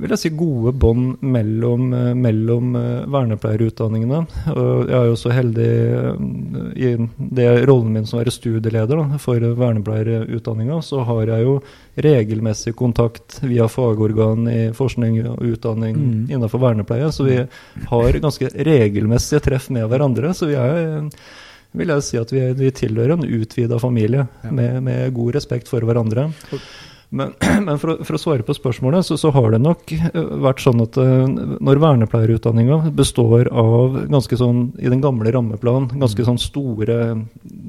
vil 0.00 0.12
jeg 0.14 0.20
si, 0.20 0.30
gode 0.36 0.72
bånd 0.80 1.22
mellom, 1.24 1.92
eh, 1.96 2.12
mellom 2.18 2.76
eh, 2.78 3.04
vernepleierutdanningene. 3.12 4.20
Jeg 4.46 4.96
er 4.98 5.08
jo 5.10 5.18
så 5.20 5.32
heldig 5.34 5.68
eh, 5.98 6.24
i 6.76 6.92
det 7.38 7.48
rollen 7.68 7.92
min 7.96 8.08
som 8.08 8.18
å 8.18 8.22
være 8.22 8.34
studieleder 8.34 9.02
da, 9.02 9.20
for 9.22 9.44
vernepleierutdanninga, 9.60 10.80
så 10.86 11.02
har 11.08 11.34
jeg 11.34 11.46
jo 11.46 11.58
regelmessig 12.06 12.74
kontakt 12.78 13.40
via 13.44 13.68
fagorgan 13.68 14.48
i 14.48 14.60
forskning 14.76 15.20
og 15.34 15.44
utdanning 15.52 15.98
mm. 15.98 16.18
innenfor 16.32 16.62
vernepleie. 16.62 17.12
Så 17.12 17.28
vi 17.28 17.38
har 17.90 18.20
ganske 18.24 18.52
regelmessige 18.56 19.44
treff 19.44 19.68
med 19.74 19.88
hverandre. 19.90 20.32
Så 20.36 20.48
vi 20.50 20.58
er 20.58 21.10
vil 21.72 21.88
jeg 21.88 22.04
si 22.04 22.18
at 22.20 22.32
vi, 22.32 22.42
vi 22.58 22.70
tilhører 22.76 23.16
en 23.16 23.24
utvida 23.24 23.78
familie 23.80 24.26
ja. 24.28 24.50
med, 24.52 24.82
med, 24.84 25.06
god 25.16 25.38
respekt 25.38 25.70
for 25.72 25.84
hverandre. 25.88 26.28
Men, 27.12 27.34
men 27.66 27.76
for, 27.80 27.92
å, 27.92 28.04
for, 28.06 28.16
å, 28.16 28.20
svare 28.20 28.46
på 28.46 28.54
spørsmålet, 28.56 29.04
så, 29.04 29.18
så, 29.20 29.30
har 29.36 29.52
det 29.52 29.60
nok 29.60 29.92
eh, 29.92 30.16
vært 30.46 30.62
sånn 30.64 30.80
at 30.84 30.96
uh, 30.96 31.26
når 31.28 31.82
vernepleierutdanninga 31.82 32.78
består 32.96 33.50
av 33.52 34.00
ganske 34.12 34.38
sånn, 34.40 34.64
i 34.80 34.88
den 34.88 35.04
gamle 35.04 35.32
rammeplan, 35.34 35.90
ganske 35.92 36.24
sånn 36.26 36.40
store 36.40 36.96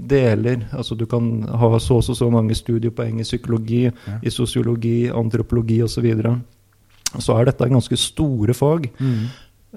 deler 0.03 0.65
Altså 0.75 0.95
du 0.99 1.05
kan 1.09 1.43
ha 1.47 1.69
så 1.79 1.99
og 1.99 2.05
så, 2.05 2.15
så 2.17 2.27
mange 2.31 2.55
studiepoeng 2.57 3.19
i 3.21 3.27
psykologi, 3.27 3.85
ja. 3.87 4.17
i 4.23 4.31
sosiologi, 4.33 5.07
antropologi 5.11 5.81
osv. 5.83 5.93
Så, 5.93 6.01
videre. 6.03 6.33
så 7.21 7.35
er 7.37 7.47
dette 7.47 7.69
ganske 7.69 7.97
store 7.99 8.55
fag. 8.57 8.89
Mm. 8.97 9.27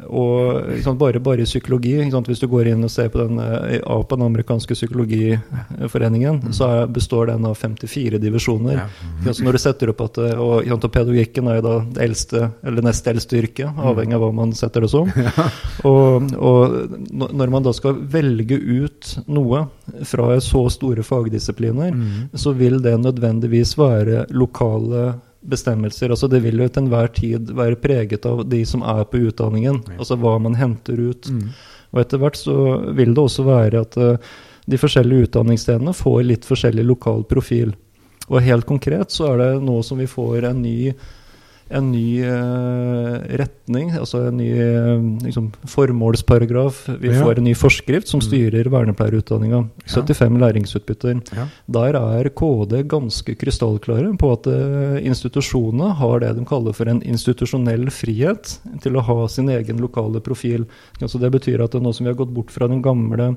Og 0.05 0.83
sant, 0.85 0.99
bare, 1.01 1.21
bare, 1.25 1.47
psykologi, 1.49 1.95
sant, 2.13 2.29
hvis 2.29 2.43
du 2.43 2.47
går 2.53 2.69
inn 2.69 2.85
og 2.85 2.91
ser 2.93 3.09
på 3.13 3.23
den, 3.23 3.39
eh, 3.41 3.81
på 3.81 4.19
den 4.19 4.27
amerikanske 4.27 4.77
psykologiforeningen, 4.77 6.43
mm. 6.43 6.53
så 6.53 6.69
er, 6.69 6.91
består 6.93 7.31
den 7.31 7.47
av 7.49 7.55
54 7.57 8.21
divisjoner. 8.21 8.83
Ja. 8.83 8.85
Mm. 8.91 9.31
Så 9.33 9.47
når 9.47 9.57
du 9.57 9.63
setter 9.63 9.93
opp 9.93 10.03
at, 10.05 10.21
eh, 10.21 10.37
og, 10.37 10.69
og 10.69 10.85
pedagogikken 10.93 11.49
er 11.49 11.63
da 11.65 11.79
det 11.97 12.05
eldste, 12.11 12.51
eller 12.67 12.85
nest 12.85 13.09
eldste 13.09 13.41
yrket, 13.41 13.71
mm. 13.73 13.81
avhengig 13.89 14.19
av 14.19 14.27
hva 14.27 14.31
man 14.37 14.53
setter 14.57 14.85
det 14.85 14.93
som. 14.93 15.13
Ja. 15.27 15.45
Og, 15.89 16.29
og, 16.39 16.75
når 17.11 17.51
man 17.51 17.65
da 17.65 17.73
skal 17.75 17.97
velge 18.11 18.57
ut 18.57 19.09
noe 19.33 19.65
fra 20.07 20.29
så 20.45 20.63
store 20.73 21.03
fagdisipliner, 21.07 21.91
mm. 21.93 22.37
så 22.39 22.53
vil 22.57 22.79
det 22.85 22.95
nødvendigvis 23.01 23.75
være 23.81 24.27
lokale 24.37 25.17
bestemmelser. 25.49 26.11
altså 26.11 26.29
Det 26.29 26.43
vil 26.45 26.61
jo 26.61 26.69
til 26.69 26.85
enhver 26.85 27.13
tid 27.15 27.53
være 27.57 27.79
preget 27.81 28.27
av 28.27 28.45
de 28.49 28.65
som 28.67 28.83
er 28.83 29.05
på 29.05 29.23
utdanningen. 29.29 29.83
Ja. 29.87 29.99
Altså 29.99 30.19
hva 30.21 30.37
man 30.43 30.59
henter 30.59 31.01
ut. 31.01 31.31
Mm. 31.31 31.49
Og 31.95 32.03
etter 32.03 32.21
hvert 32.23 32.39
så 32.39 32.57
vil 32.97 33.15
det 33.15 33.23
også 33.23 33.47
være 33.47 33.83
at 33.87 33.97
uh, 33.97 34.17
de 34.67 34.81
forskjellige 34.81 35.29
utdanningsstedene 35.29 35.95
får 35.95 36.23
litt 36.27 36.49
forskjellig 36.49 36.85
lokal 36.87 37.23
profil. 37.31 37.75
Og 38.27 38.43
helt 38.43 38.67
konkret 38.67 39.15
så 39.15 39.33
er 39.33 39.43
det 39.43 39.51
nå 39.65 39.79
som 39.87 40.01
vi 40.03 40.09
får 40.11 40.49
en 40.51 40.65
ny 40.65 40.93
en 41.69 41.89
ny 41.91 42.23
uh, 42.23 43.17
retning, 43.41 43.91
altså 43.99 44.21
en 44.29 44.37
ny 44.39 44.47
uh, 44.55 45.01
liksom, 45.25 45.49
formålsparagraf. 45.67 46.85
Vi 47.03 47.11
ja. 47.11 47.19
får 47.25 47.41
en 47.41 47.49
ny 47.49 47.55
forskrift 47.59 48.11
som 48.11 48.23
mm. 48.23 48.27
styrer 48.29 48.71
vernepleierutdanninga. 48.71 49.65
75 49.89 50.23
ja. 50.23 50.43
læringsutbytter. 50.45 51.21
Ja. 51.35 51.49
Der 51.79 51.99
er 51.99 52.31
KD 52.31 52.85
ganske 52.91 53.35
krystallklare 53.41 54.15
på 54.21 54.33
at 54.37 54.47
uh, 54.47 54.99
institusjonene 55.03 55.91
har 55.99 56.23
det 56.23 56.37
de 56.39 56.47
kaller 56.47 56.77
for 56.77 56.93
en 56.93 57.03
institusjonell 57.03 57.91
frihet 57.95 58.59
til 58.85 58.99
å 58.99 59.07
ha 59.09 59.21
sin 59.33 59.51
egen 59.51 59.83
lokale 59.83 60.23
profil. 60.23 60.69
Altså 61.01 61.19
det 61.23 61.35
betyr 61.35 61.67
at 61.67 61.75
nå 61.75 61.95
som 61.95 62.07
vi 62.07 62.13
har 62.15 62.21
gått 62.21 62.35
bort 62.37 62.55
fra 62.55 62.71
den 62.71 62.85
gamle 62.85 63.35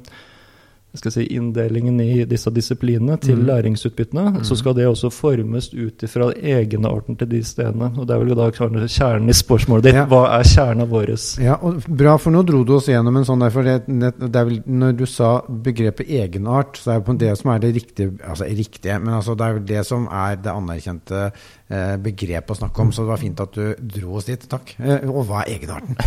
skal 0.97 1.13
si, 1.13 1.25
inndelingen 1.37 1.99
i 2.01 2.23
disse 2.25 2.49
disiplinene 2.49 3.19
til 3.21 3.37
mm. 3.37 3.45
læringsutbyttene, 3.45 4.23
mm. 4.39 4.39
så 4.47 4.57
skal 4.57 4.73
det 4.77 4.87
også 4.89 5.11
formes 5.13 5.69
ut 5.73 6.03
ifra 6.05 6.31
egenarten 6.33 7.17
til 7.19 7.29
de 7.29 7.43
stedene. 7.45 7.91
Og 7.95 8.07
Det 8.07 8.15
er 8.15 8.23
vel 8.23 8.33
da 8.37 8.49
kjernen 8.49 9.29
i 9.29 9.37
spørsmålet 9.37 9.85
ditt. 9.85 9.99
Ja. 9.99 10.07
Hva 10.09 10.23
er 10.39 10.49
kjernen 10.49 10.89
vår? 10.89 11.13
Ja, 11.41 11.59
og 11.61 11.85
Bra, 11.99 12.15
for 12.21 12.33
nå 12.33 12.41
dro 12.45 12.63
du 12.65 12.75
oss 12.77 12.89
gjennom 12.89 13.19
en 13.19 13.27
sånn 13.27 13.41
der, 13.43 13.53
for 13.53 13.65
det, 13.65 13.77
det, 13.87 14.43
vel, 14.49 14.59
Når 14.65 14.97
du 14.97 15.05
sa 15.09 15.29
begrepet 15.47 16.09
egenart, 16.09 16.77
så 16.81 16.95
er 16.95 16.99
det 16.99 17.07
på 17.07 17.17
det 17.21 17.35
som 17.39 17.53
er 17.53 17.63
det 17.63 17.73
riktige 17.77 18.11
Altså 18.25 18.49
riktige, 18.49 18.99
men 18.99 19.13
altså 19.17 19.35
det 19.37 19.45
er 19.45 19.57
vel 19.57 19.65
det 19.69 19.85
som 19.87 20.05
er 20.09 20.37
det 20.41 20.53
anerkjente 20.53 21.29
eh, 21.69 21.95
begrepet 22.01 22.53
å 22.53 22.57
snakke 22.59 22.83
om. 22.83 22.91
Så 22.93 23.03
det 23.05 23.11
var 23.11 23.21
fint 23.21 23.43
at 23.43 23.55
du 23.55 23.73
dro 23.97 24.17
oss 24.19 24.29
dit. 24.29 24.45
Takk. 24.51 24.75
Eh, 24.81 25.05
og 25.09 25.23
hva 25.29 25.43
er 25.43 25.55
egenarten? 25.55 25.97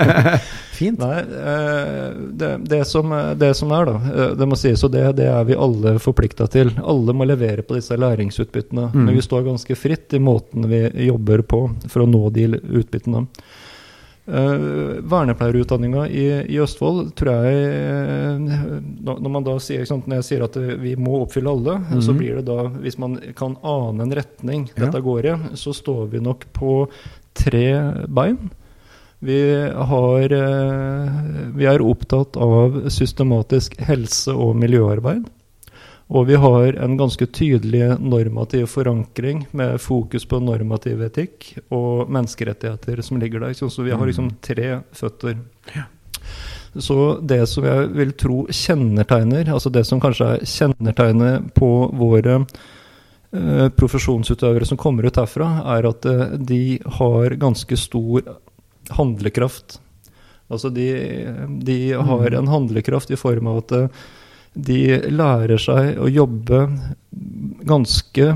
fint. 0.78 1.02
Nei, 1.02 1.18
eh, 1.22 2.20
det, 2.42 2.52
det, 2.70 2.82
som, 2.88 3.14
det 3.38 3.52
som 3.58 3.74
er, 3.76 3.90
da 3.90 4.28
det 4.38 4.48
må 4.48 4.58
sies, 4.58 4.82
og 4.86 4.94
det, 4.94 5.04
det 5.20 5.28
er 5.30 5.48
vi 5.48 5.58
alle 5.58 5.96
forplikta 6.02 6.48
til. 6.52 6.72
Alle 6.82 7.16
må 7.16 7.26
levere 7.28 7.64
på 7.66 7.78
disse 7.78 7.98
læringsutbyttene. 7.98 8.90
Mm. 8.92 9.02
Men 9.06 9.18
vi 9.18 9.24
står 9.24 9.46
ganske 9.50 9.78
fritt 9.78 10.14
i 10.16 10.22
måten 10.22 10.68
vi 10.70 10.86
jobber 11.08 11.44
på 11.46 11.66
for 11.88 12.04
å 12.04 12.10
nå 12.10 12.28
de 12.34 12.48
utbyttene. 12.56 13.26
Uh, 14.22 15.00
Vernepleierutdanninga 15.10 16.04
i, 16.06 16.26
i, 16.46 16.58
Østfold 16.62 17.08
tror 17.18 17.42
jeg 17.42 17.64
uh, 18.38 18.76
Når 19.02 19.32
man 19.34 19.42
da 19.42 19.56
sier, 19.58 19.82
sant, 19.88 20.06
når 20.06 20.20
jeg 20.20 20.26
sier 20.28 20.44
at 20.46 20.58
vi 20.78 20.92
må 20.94 21.24
oppfylle 21.24 21.50
alle, 21.50 21.74
mm. 21.88 22.04
så 22.06 22.14
blir 22.14 22.38
det 22.38 22.44
da 22.46 22.68
Hvis 22.84 23.00
man 23.02 23.16
kan 23.34 23.56
ane 23.66 24.06
en 24.06 24.14
retning 24.14 24.68
dette 24.76 25.00
ja. 25.00 25.04
går 25.08 25.26
i, 25.26 25.34
så 25.58 25.74
står 25.74 26.06
vi 26.14 26.22
nok 26.22 26.46
på 26.54 26.76
tre 27.34 27.66
bein. 28.06 28.52
Vi, 29.22 29.38
har, 29.90 30.32
eh, 30.32 31.10
vi 31.54 31.66
er 31.70 31.82
opptatt 31.82 32.36
av 32.36 32.80
systematisk 32.90 33.76
helse- 33.78 34.34
og 34.34 34.56
miljøarbeid. 34.58 35.28
Og 36.12 36.26
vi 36.28 36.36
har 36.36 36.76
en 36.84 36.98
ganske 37.00 37.26
tydelig 37.32 37.86
normativ 38.00 38.66
forankring 38.68 39.46
med 39.56 39.80
fokus 39.80 40.26
på 40.28 40.42
normativ 40.44 41.00
etikk 41.06 41.48
og 41.72 42.10
menneskerettigheter 42.12 43.00
som 43.06 43.20
ligger 43.22 43.40
der. 43.46 43.56
Så 43.56 43.86
vi 43.86 43.94
har 43.96 44.06
liksom 44.06 44.28
mm. 44.28 44.36
tre 44.44 44.68
føtter. 44.92 45.38
Ja. 45.72 45.86
Så 46.74 47.18
det 47.20 47.46
som 47.48 47.64
jeg 47.68 47.88
vil 47.96 48.12
tro 48.16 48.44
kjennetegner, 48.48 49.48
altså 49.52 49.72
det 49.72 49.86
som 49.88 50.00
kanskje 50.00 50.34
er 50.34 50.46
kjennetegnet 50.48 51.50
på 51.56 51.70
våre 51.96 52.38
eh, 52.40 53.68
profesjonsutøvere 53.76 54.68
som 54.68 54.80
kommer 54.80 55.08
ut 55.08 55.20
herfra, 55.20 55.50
er 55.76 55.88
at 55.88 56.08
eh, 56.08 56.38
de 56.40 56.62
har 57.00 57.36
ganske 57.40 57.76
stor 57.76 58.34
handlekraft. 58.96 59.80
Altså 60.52 60.68
de, 60.72 60.88
de 61.64 61.78
har 61.92 62.26
mm. 62.28 62.40
en 62.40 62.52
handlekraft 62.52 63.12
i 63.12 63.20
form 63.20 63.48
av 63.52 63.64
at 63.64 63.76
eh, 63.80 64.02
de 64.52 64.98
lærer 65.08 65.60
seg 65.60 65.96
å 65.96 66.08
jobbe 66.12 66.66
ganske 67.64 68.26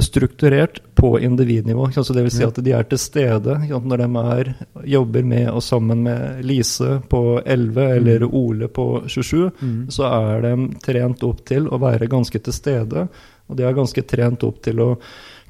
strukturert 0.00 0.80
på 0.94 1.20
individnivå. 1.20 1.90
Altså 1.96 2.14
det 2.16 2.22
vil 2.24 2.32
si 2.32 2.44
at 2.46 2.58
de 2.64 2.72
er 2.72 2.86
til 2.88 3.00
stede 3.00 3.58
når 3.68 4.02
de 4.02 4.22
er, 4.22 4.50
jobber 4.96 5.26
med 5.28 5.48
og 5.52 5.62
sammen 5.64 6.04
med 6.06 6.44
Lise 6.46 7.00
på 7.10 7.40
11 7.44 7.88
eller 7.98 8.24
mm. 8.24 8.36
Ole 8.36 8.68
på 8.68 8.86
27. 9.06 9.50
Mm. 9.60 9.80
Så 9.92 10.06
er 10.08 10.44
de 10.46 10.54
trent 10.84 11.24
opp 11.26 11.42
til 11.48 11.68
å 11.68 11.80
være 11.82 12.08
ganske 12.08 12.40
til 12.40 12.56
stede, 12.56 13.08
og 13.46 13.58
de 13.58 13.66
er 13.66 13.76
ganske 13.76 14.04
trent 14.08 14.46
opp 14.46 14.62
til 14.64 14.80
å 14.82 14.90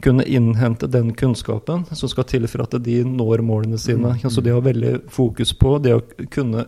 kunne 0.04 0.26
innhente 0.26 0.88
den 0.90 1.14
kunnskapen 1.16 1.86
som 1.96 2.10
skal 2.10 2.26
til 2.28 2.48
for 2.50 2.66
at 2.66 2.74
de 2.84 2.98
når 3.06 3.44
målene 3.46 3.78
sine. 3.80 4.16
Mm. 4.16 4.26
Altså 4.26 4.42
de 4.42 4.52
har 4.52 4.66
veldig 4.66 4.96
fokus 5.12 5.54
på 5.56 5.78
det 5.84 5.94
å 5.96 6.02
kunne 6.32 6.66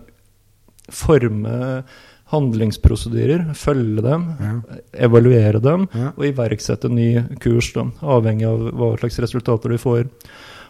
forme 0.88 1.82
handlingsprosedyrer, 2.32 3.54
følge 3.56 4.02
dem, 4.04 4.26
ja. 4.40 4.52
evaluere 5.08 5.60
dem 5.64 5.88
ja. 5.94 6.08
og 6.12 6.24
iverksette 6.28 6.88
ny 6.92 7.22
kurs, 7.40 7.72
da, 7.76 7.82
avhengig 8.04 8.46
av 8.48 8.58
hva 8.76 8.88
slags 9.00 9.18
resultater 9.24 9.68
du 9.72 9.78
får. 9.80 10.04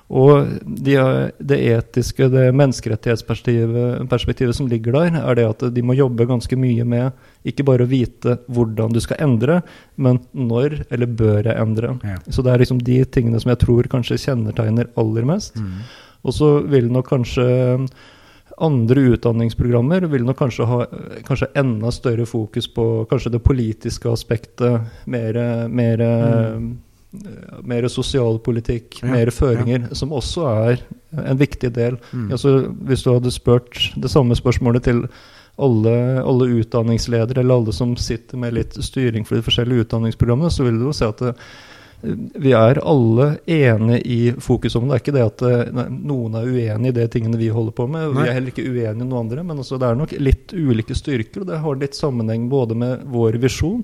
Og 0.09 0.49
de, 0.65 0.97
det 1.37 1.59
etiske, 1.69 2.31
det 2.33 2.57
menneskerettighetsperspektivet 2.57 4.57
som 4.57 4.65
ligger 4.71 4.93
der, 4.97 5.19
er 5.21 5.37
det 5.37 5.45
at 5.51 5.61
de 5.75 5.83
må 5.85 5.93
jobbe 5.99 6.31
ganske 6.31 6.57
mye 6.57 6.85
med 6.89 7.13
ikke 7.49 7.65
bare 7.69 7.85
å 7.85 7.91
vite 7.91 8.39
hvordan 8.49 8.93
du 8.95 9.01
skal 9.05 9.21
endre, 9.27 9.55
men 10.01 10.15
når 10.33 10.89
eller 10.89 11.09
bør 11.13 11.43
jeg 11.45 11.61
endre. 11.61 11.89
Ja. 12.09 12.17
Så 12.33 12.41
det 12.45 12.51
er 12.55 12.59
liksom 12.65 12.81
de 12.87 12.99
tingene 13.05 13.41
som 13.43 13.51
jeg 13.53 13.63
tror 13.67 13.83
kanskje 13.93 14.23
kjennetegner 14.25 14.87
aller 15.01 15.25
mest. 15.29 15.53
Mm. 15.61 15.79
Og 16.25 16.33
så 16.35 16.49
vil 16.73 16.87
nok 16.93 17.07
kanskje 17.13 17.47
andre 18.65 19.01
utdanningsprogrammer 19.15 20.07
vil 20.11 20.27
nok 20.27 20.39
kanskje 20.41 20.67
ha 20.69 20.83
kanskje 21.27 21.51
enda 21.59 21.93
større 21.95 22.27
fokus 22.27 22.69
på 22.75 22.85
kanskje 23.11 23.35
det 23.37 23.43
politiske 23.45 24.11
aspektet, 24.11 24.89
mer, 25.07 25.39
mer, 25.69 26.05
mer 27.63 27.89
sosialpolitikk, 27.93 29.01
Ja, 29.03 29.13
mer 29.15 29.33
føringer, 29.35 29.89
som 29.97 30.13
også 30.17 30.47
er 30.51 30.85
en 31.25 31.41
viktig 31.41 31.73
del. 31.77 31.99
Altså, 32.29 32.59
hvis 32.89 33.07
du 33.07 33.13
hadde 33.15 33.35
spurt 33.35 33.91
det 33.97 34.11
samme 34.13 34.37
spørsmålet 34.39 34.89
til 34.91 35.05
alle, 35.59 35.95
alle 36.23 36.53
utdanningsledere, 36.61 37.43
eller 37.43 37.61
alle 37.61 37.75
som 37.75 37.97
sitter 37.99 38.39
med 38.39 38.55
litt 38.55 38.77
styring 38.85 39.27
for 39.27 39.39
de 39.39 39.47
forskjellige 39.47 39.89
utdanningsprogrammene, 39.89 40.53
så 40.55 40.67
vil 40.67 40.79
du 40.79 40.87
jo 40.89 40.95
se 40.95 41.09
at 41.09 41.23
det, 41.25 41.35
vi 42.03 42.53
er 42.55 42.79
alle 42.87 43.29
enige 43.51 44.01
i 44.07 44.19
fokus 44.39 44.77
om 44.79 44.87
det. 44.87 44.89
Det 44.89 44.99
er 44.99 45.05
ikke 45.05 45.17
det 45.17 45.25
at 45.27 45.47
eh, 45.49 45.71
nei, 45.75 45.87
noen 46.11 46.37
er 46.39 46.51
uenig 46.51 46.93
i 46.93 46.99
de 47.01 47.07
tingene 47.11 47.41
vi 47.41 47.49
holder 47.55 47.75
på 47.75 47.89
med. 47.91 48.13
Nei. 48.13 48.23
Vi 48.23 48.29
er 48.29 48.37
heller 48.39 48.55
ikke 48.55 48.67
uenige 48.69 48.93
i 48.95 49.01
noen 49.01 49.17
andre, 49.25 49.47
men 49.47 49.63
altså, 49.65 49.81
det 49.81 49.89
er 49.89 49.99
nok 49.99 50.15
litt 50.23 50.55
ulike 50.55 50.97
styrker. 50.99 51.43
og 51.43 51.51
Det 51.51 51.63
har 51.65 51.81
litt 51.81 51.99
sammenheng 51.99 52.47
både 52.53 52.79
med 52.79 53.09
vår 53.11 53.41
visjon 53.43 53.83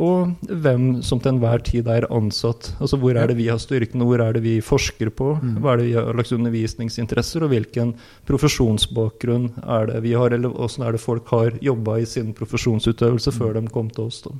og 0.00 0.48
hvem 0.48 1.02
som 1.04 1.20
til 1.20 1.34
enhver 1.34 1.60
tid 1.66 1.88
er 1.90 2.06
ansatt. 2.08 2.70
Altså 2.80 2.96
Hvor 2.96 3.16
er 3.16 3.28
det 3.28 3.36
vi 3.36 3.50
har 3.50 3.60
styrkene, 3.60 4.06
hvor 4.08 4.22
er 4.24 4.32
det 4.32 4.42
vi 4.44 4.54
forsker 4.64 5.10
på? 5.12 5.34
Mm. 5.36 5.58
Hva 5.60 5.74
er 5.74 5.82
det 5.82 5.88
vi 5.90 5.96
har 5.98 6.16
lagt 6.16 6.32
undervisningsinteresser, 6.32 7.44
og 7.44 7.52
hvilken 7.52 7.92
profesjonsbakgrunn 8.28 9.50
er 9.60 9.90
det 9.90 10.00
vi 10.06 10.14
har? 10.16 10.32
Eller 10.32 10.48
hvordan 10.48 10.86
er 10.86 10.96
det 10.96 11.02
folk 11.04 11.28
har 11.34 11.58
jobba 11.60 11.98
i 12.00 12.08
sin 12.08 12.32
profesjonsutøvelse 12.32 13.34
før 13.36 13.60
de 13.60 13.66
kom 13.68 13.92
til 13.92 14.08
oss? 14.08 14.22
da. 14.24 14.32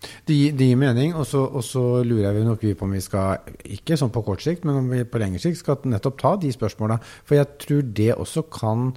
Det 0.00 0.34
gir, 0.36 0.56
gir 0.56 0.78
mening, 0.80 1.14
og 1.18 1.26
så, 1.28 1.84
lurer 2.06 2.30
jeg 2.32 2.46
nok 2.46 2.62
på 2.78 2.86
om 2.86 2.94
vi 2.96 3.02
skal, 3.04 3.44
ikke 3.76 3.98
sånn 4.00 4.12
på 4.14 4.24
kort 4.24 4.44
sikt, 4.44 4.64
men 4.64 4.80
om 4.80 4.90
vi 4.92 5.04
på 5.04 5.20
lengre 5.20 5.42
sikt 5.42 5.60
skal 5.60 5.80
nettopp 5.92 6.20
ta 6.20 6.34
de 6.40 6.52
spørsmåla. 6.54 7.00
For 7.28 7.36
jeg 7.36 7.50
tror 7.60 7.88
det 8.00 8.12
også 8.16 8.46
kan 8.52 8.90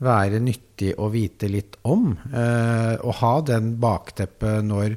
være 0.00 0.40
nyttig 0.42 0.94
å 0.98 1.10
vite 1.12 1.50
litt 1.52 1.76
om. 1.88 2.14
Eh, 2.32 2.94
å 2.96 3.14
ha 3.20 3.34
den 3.46 3.74
bakteppet 3.82 4.64
når, 4.66 4.96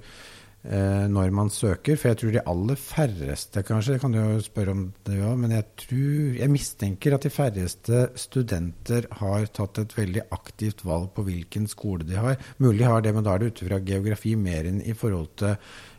når 0.64 1.34
man 1.36 1.50
søker. 1.52 1.98
For 2.00 2.08
jeg 2.08 2.18
tror 2.22 2.30
de 2.32 2.44
aller 2.48 2.78
færreste, 2.80 3.64
kanskje, 3.68 3.98
kan 4.00 4.14
du 4.14 4.20
jo 4.22 4.38
spørre 4.40 4.72
om 4.72 4.86
det 5.04 5.18
òg, 5.20 5.34
men 5.42 5.52
jeg 5.52 5.66
tror 5.82 6.38
Jeg 6.40 6.52
mistenker 6.54 7.16
at 7.18 7.26
de 7.26 7.32
færreste 7.34 8.04
studenter 8.16 9.10
har 9.20 9.50
tatt 9.52 9.82
et 9.84 9.98
veldig 9.98 10.24
aktivt 10.32 10.86
valg 10.88 11.10
på 11.16 11.26
hvilken 11.28 11.68
skole 11.68 12.08
de 12.08 12.16
har. 12.16 12.40
Mulig 12.64 12.88
har 12.88 13.04
det, 13.04 13.12
men 13.14 13.28
da 13.28 13.36
er 13.36 13.44
det 13.44 13.52
ut 13.52 13.66
fra 13.68 13.82
geografi 13.84 14.38
mer 14.40 14.70
enn 14.72 14.80
i 14.80 14.96
forhold 14.96 15.34
til 15.44 15.58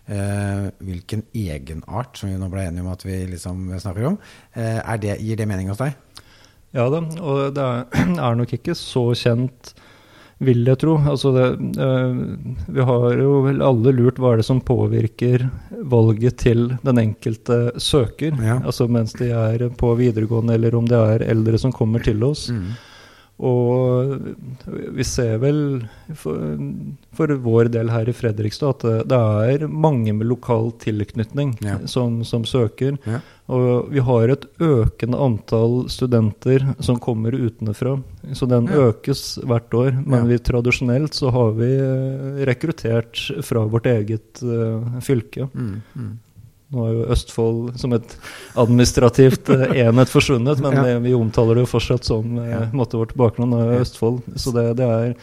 eh, 0.08 0.70
hvilken 0.84 1.24
egenart, 1.34 2.18
som 2.18 2.30
vi 2.30 2.40
nå 2.40 2.48
ble 2.52 2.66
enige 2.68 2.84
om 2.84 2.92
at 2.92 3.04
vi 3.06 3.20
liksom 3.34 3.68
snakker 3.78 4.10
om. 4.12 4.18
Eh, 4.54 4.80
det, 5.02 5.18
gir 5.22 5.40
det 5.40 5.48
mening 5.50 5.70
hos 5.72 5.82
deg? 5.82 5.96
Ja 6.74 6.88
da, 6.90 7.04
og 7.22 7.54
det 7.54 7.64
er 7.64 8.38
nok 8.40 8.56
ikke 8.56 8.74
så 8.78 9.06
kjent, 9.18 9.74
vil 10.46 10.64
jeg 10.68 10.80
tro. 10.82 10.96
Altså 11.10 11.32
det, 11.34 11.46
eh, 11.82 12.64
vi 12.76 12.86
har 12.90 13.06
jo 13.18 13.40
vel 13.46 13.62
alle 13.64 13.94
lurt 13.96 14.20
hva 14.22 14.34
er 14.34 14.42
det 14.42 14.48
som 14.48 14.62
påvirker 14.64 15.46
valget 15.94 16.38
til 16.44 16.66
den 16.86 17.00
enkelte 17.02 17.58
søker. 17.80 18.36
Ja. 18.40 18.60
Altså 18.62 18.88
mens 18.88 19.16
de 19.18 19.30
er 19.34 19.68
på 19.78 19.94
videregående, 19.98 20.56
eller 20.58 20.76
om 20.78 20.88
det 20.88 20.98
er 20.98 21.28
eldre 21.34 21.60
som 21.60 21.74
kommer 21.74 22.04
til 22.04 22.22
oss. 22.26 22.48
Mm. 22.52 22.74
Og 23.42 24.34
vi 24.94 25.02
ser 25.04 25.38
vel 25.42 25.56
for, 26.14 26.36
for 27.18 27.32
vår 27.42 27.70
del 27.74 27.90
her 27.90 28.06
i 28.08 28.14
Fredrikstad 28.14 28.76
at 28.76 28.84
det, 28.86 29.08
det 29.10 29.18
er 29.18 29.64
mange 29.68 30.14
med 30.14 30.28
lokal 30.30 30.70
tilknytning 30.82 31.56
Ja. 31.64 31.80
som, 31.90 32.20
som 32.24 32.44
søker. 32.46 32.94
Ja. 33.08 33.18
Og 33.50 33.90
vi 33.92 34.00
har 34.06 34.30
et 34.32 34.46
økende 34.62 35.18
antall 35.20 35.88
studenter 35.92 36.62
som 36.80 36.96
kommer 37.02 37.34
utenfra. 37.34 37.96
Så 38.32 38.46
den 38.48 38.70
Ja. 38.70 38.86
økes 38.92 39.38
hvert 39.44 39.74
år. 39.74 39.90
Men 40.06 40.28
vi 40.30 40.38
tradisjonelt 40.38 41.12
så 41.18 41.32
har 41.34 41.50
vi 41.58 41.72
eh, 41.74 42.44
rekruttert 42.46 43.18
fra 43.44 43.66
vårt 43.66 43.86
eget 43.90 44.40
uh, 44.46 45.00
fylke. 45.04 45.50
Mm. 45.52 45.82
Mm. 45.96 46.12
Nå 46.74 46.88
er 46.88 46.92
jo 46.96 47.06
Østfold 47.14 47.78
som 47.80 47.94
et 47.96 48.16
administrativt 48.58 49.48
eh, 49.54 49.64
enhet 49.86 50.10
forsvunnet, 50.12 50.60
men 50.64 50.74
Ja. 50.74 50.98
vi 51.04 51.14
omtaler 51.16 51.54
det 51.58 51.64
jo 51.66 51.72
fortsatt 51.76 52.04
som 52.08 52.36
eh, 52.42 52.50
Ja. 52.50 52.60
måte 52.74 52.98
vårt 53.00 53.14
bakgrunn 53.18 53.54
er 53.56 53.80
Østfold. 53.80 54.22
Så 54.36 54.52
det, 54.56 54.66
det 54.80 54.88
er, 54.90 55.14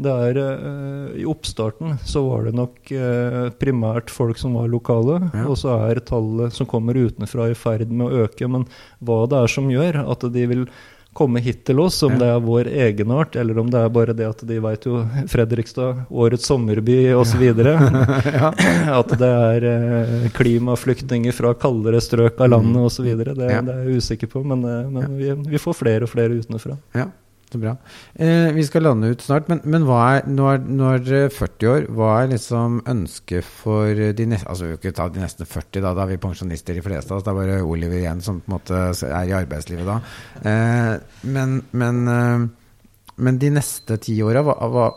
det 0.00 0.12
er 0.26 0.38
uh, 0.40 1.08
I 1.20 1.26
oppstarten 1.28 1.98
så 2.08 2.22
var 2.24 2.46
det 2.48 2.54
nok 2.56 2.92
uh, 2.96 3.50
primært 3.60 4.08
folk 4.10 4.38
som 4.40 4.54
var 4.56 4.70
lokale, 4.72 5.18
Ja. 5.34 5.44
og 5.46 5.58
så 5.60 5.74
er 5.90 6.00
tallet 6.00 6.56
som 6.56 6.66
kommer 6.66 6.96
utenfra 6.96 7.50
i 7.50 7.58
ferd 7.58 7.90
med 7.92 8.08
å 8.08 8.24
øke. 8.24 8.48
Men 8.48 8.64
hva 9.04 9.26
det 9.28 9.42
er 9.44 9.52
som 9.52 9.68
gjør 9.70 10.00
at 10.10 10.24
de 10.32 10.46
vil 10.54 10.64
komme 11.12 11.40
hit 11.42 11.64
til 11.66 11.80
oss, 11.82 12.02
om 12.06 12.12
Ja. 12.12 12.18
det 12.18 12.26
er 12.28 12.40
vår 12.40 12.68
egenart, 12.70 13.34
eller 13.36 13.58
om 13.58 13.68
det 13.70 13.80
er 13.80 13.88
bare 13.88 14.12
det 14.14 14.26
at 14.28 14.44
de 14.46 14.58
veit 14.62 14.84
jo 14.86 15.04
Fredrikstad, 15.26 16.06
årets 16.10 16.46
sommerby 16.46 17.12
osv. 17.12 17.42
ja. 17.42 18.52
At 19.00 19.08
det 19.18 19.30
er 19.30 19.64
eh, 19.64 20.28
klimaflyktninger 20.36 21.32
fra 21.34 21.54
kaldere 21.54 22.00
strøk 22.00 22.40
av 22.40 22.50
landet 22.54 22.76
Mm. 22.76 22.84
osv. 22.86 23.04
Det, 23.16 23.50
Ja. 23.50 23.60
det 23.60 23.74
er 23.74 23.84
jeg 23.88 23.96
usikker 23.98 24.26
på, 24.30 24.44
men, 24.46 24.64
eh, 24.64 24.88
men 24.90 25.16
vi, 25.18 25.32
vi 25.50 25.58
får 25.58 25.74
flere 25.74 26.02
og 26.02 26.08
flere 26.10 26.30
utenfra. 26.38 26.78
Ja, 26.94 27.06
så 27.52 27.60
bra. 27.62 27.74
Eh, 28.14 28.50
vi 28.56 28.64
skal 28.66 28.84
lande 28.86 29.10
ut 29.10 29.22
snart, 29.24 29.48
men, 29.50 29.60
men 29.64 29.84
hva 29.88 29.98
er, 30.16 30.28
nå, 30.30 30.46
er, 30.52 30.62
nå 30.64 30.88
er 30.94 31.04
dere 31.04 31.32
40 31.34 31.70
år. 31.72 31.86
Hva 31.96 32.10
er 32.20 32.32
liksom 32.34 32.80
ønsket 32.90 33.46
for 33.46 33.90
de 34.16 34.26
neste 34.30 34.48
Altså, 34.50 34.66
vi 34.66 34.78
ikke 34.78 34.94
ta 34.96 35.08
de 35.12 35.22
neste 35.22 35.46
40, 35.46 35.82
da, 35.84 35.92
da 35.94 36.04
er 36.04 36.14
vi 36.14 36.22
pensjonister 36.22 36.76
de 36.76 36.84
fleste 36.84 37.12
av 37.12 37.20
oss. 37.20 37.26
Det 37.26 37.32
er 37.32 37.38
bare 37.40 37.60
Oliver 37.66 38.00
igjen 38.00 38.22
som 38.24 38.40
på 38.40 38.50
en 38.50 38.56
måte 38.56 38.82
er 39.10 39.30
i 39.30 39.36
arbeidslivet 39.36 39.88
da. 39.88 40.00
Eh, 40.46 41.22
men, 41.36 41.60
men, 41.70 42.02
eh, 42.14 43.14
men 43.20 43.40
de 43.40 43.54
neste 43.58 43.98
ti 44.02 44.16
åra, 44.26 44.44
hva, 44.46 44.56
hva, 44.74 44.90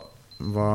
hva, 0.54 0.70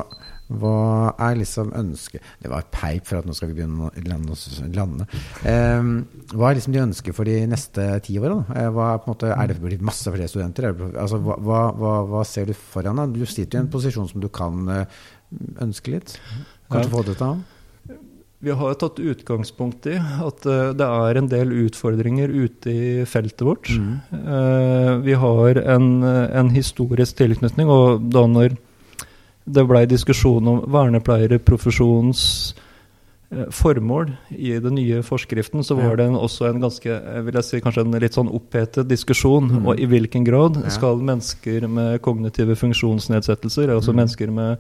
hva 0.49 1.13
er 1.21 1.37
liksom 1.37 1.75
ønsket 1.77 2.25
Det 2.41 2.49
var 2.49 2.69
peip 2.73 3.05
for 3.09 3.21
at 3.21 3.27
nå 3.29 3.35
skal 3.37 3.51
vi 3.51 3.59
begynne 3.59 3.89
å 3.89 4.05
lande. 4.09 4.37
lande. 4.73 5.07
Um, 5.45 5.91
hva 6.33 6.51
er 6.51 6.59
liksom 6.59 6.73
de 6.73 6.85
ønsker 6.87 7.17
for 7.17 7.29
de 7.29 7.43
neste 7.51 7.85
ti 8.07 8.17
åra? 8.21 8.41
Eh, 8.57 8.81
er, 9.29 9.47
det 9.53 9.59
blitt 9.61 9.85
masse 9.85 10.09
flere 10.09 10.29
studenter? 10.31 10.71
Er 10.71 10.79
det, 10.79 10.91
altså, 10.97 11.21
hva, 11.21 11.37
hva, 11.77 11.93
hva, 12.09 12.25
ser 12.25 12.49
du 12.49 12.57
foran 12.57 13.01
deg? 13.03 13.19
Du 13.21 13.29
sitter 13.29 13.59
i 13.59 13.63
en 13.63 13.71
posisjon 13.73 14.09
som 14.09 14.25
du 14.25 14.29
kan 14.33 14.65
eh, 14.73 14.99
ønske 15.65 15.99
litt. 15.99 16.17
Kanskje 16.73 16.89
Ja. 16.89 16.95
få 16.97 17.05
det 17.05 17.19
til? 17.21 17.45
Vi 18.39 18.55
har 18.55 18.77
tatt 18.79 19.01
utgangspunkt 19.03 19.89
i 19.91 19.97
at 19.99 20.47
eh, 20.47 20.73
det 20.79 20.87
er 20.87 21.21
en 21.21 21.29
del 21.29 21.53
utfordringer 21.67 22.33
ute 22.33 22.73
i 22.73 23.05
feltet 23.05 23.45
vårt. 23.45 23.69
Mm. 23.69 25.03
Vi 25.05 25.13
har 25.13 25.61
en, 25.75 25.91
en 26.05 26.51
historisk 26.55 27.19
tilknytning, 27.21 27.69
og 27.69 28.09
da 28.15 28.25
når 28.31 28.57
det 29.49 29.65
blei 29.69 29.87
diskusjon 29.87 30.47
om 30.49 30.59
vernepleierprofesjonens 30.73 32.55
eh, 33.31 33.45
formål 33.53 34.13
i 34.31 34.55
den 34.61 34.75
nye 34.79 35.03
forskriften, 35.03 35.65
så 35.65 35.77
var 35.79 35.97
det 35.97 36.07
en, 36.09 36.17
også 36.17 36.49
en 36.49 36.61
ganske 36.63 36.99
vil 37.27 37.35
jeg 37.41 37.45
si, 37.45 37.61
kanskje 37.65 37.85
en 37.87 37.99
litt 38.01 38.17
sånn 38.17 38.31
opphetet 38.33 38.89
diskusjon. 38.89 39.51
Mm. 39.61 39.67
Og 39.69 39.81
i 39.81 39.87
hvilken 39.87 40.25
grad 40.25 40.57
Ja. 40.65 40.71
skal 40.71 40.97
mennesker 41.01 41.69
med 41.69 42.01
kognitive 42.03 42.57
funksjonsnedsettelser, 42.57 43.69
altså 43.75 43.93
Mm. 43.93 43.97
mennesker 43.97 44.31
med, 44.31 44.59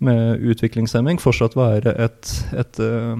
med 0.00 0.40
utviklingshemming, 0.40 1.18
fortsatt 1.20 1.56
være 1.56 1.94
et, 1.98 2.44
et 2.52 2.80
eh, 2.80 3.16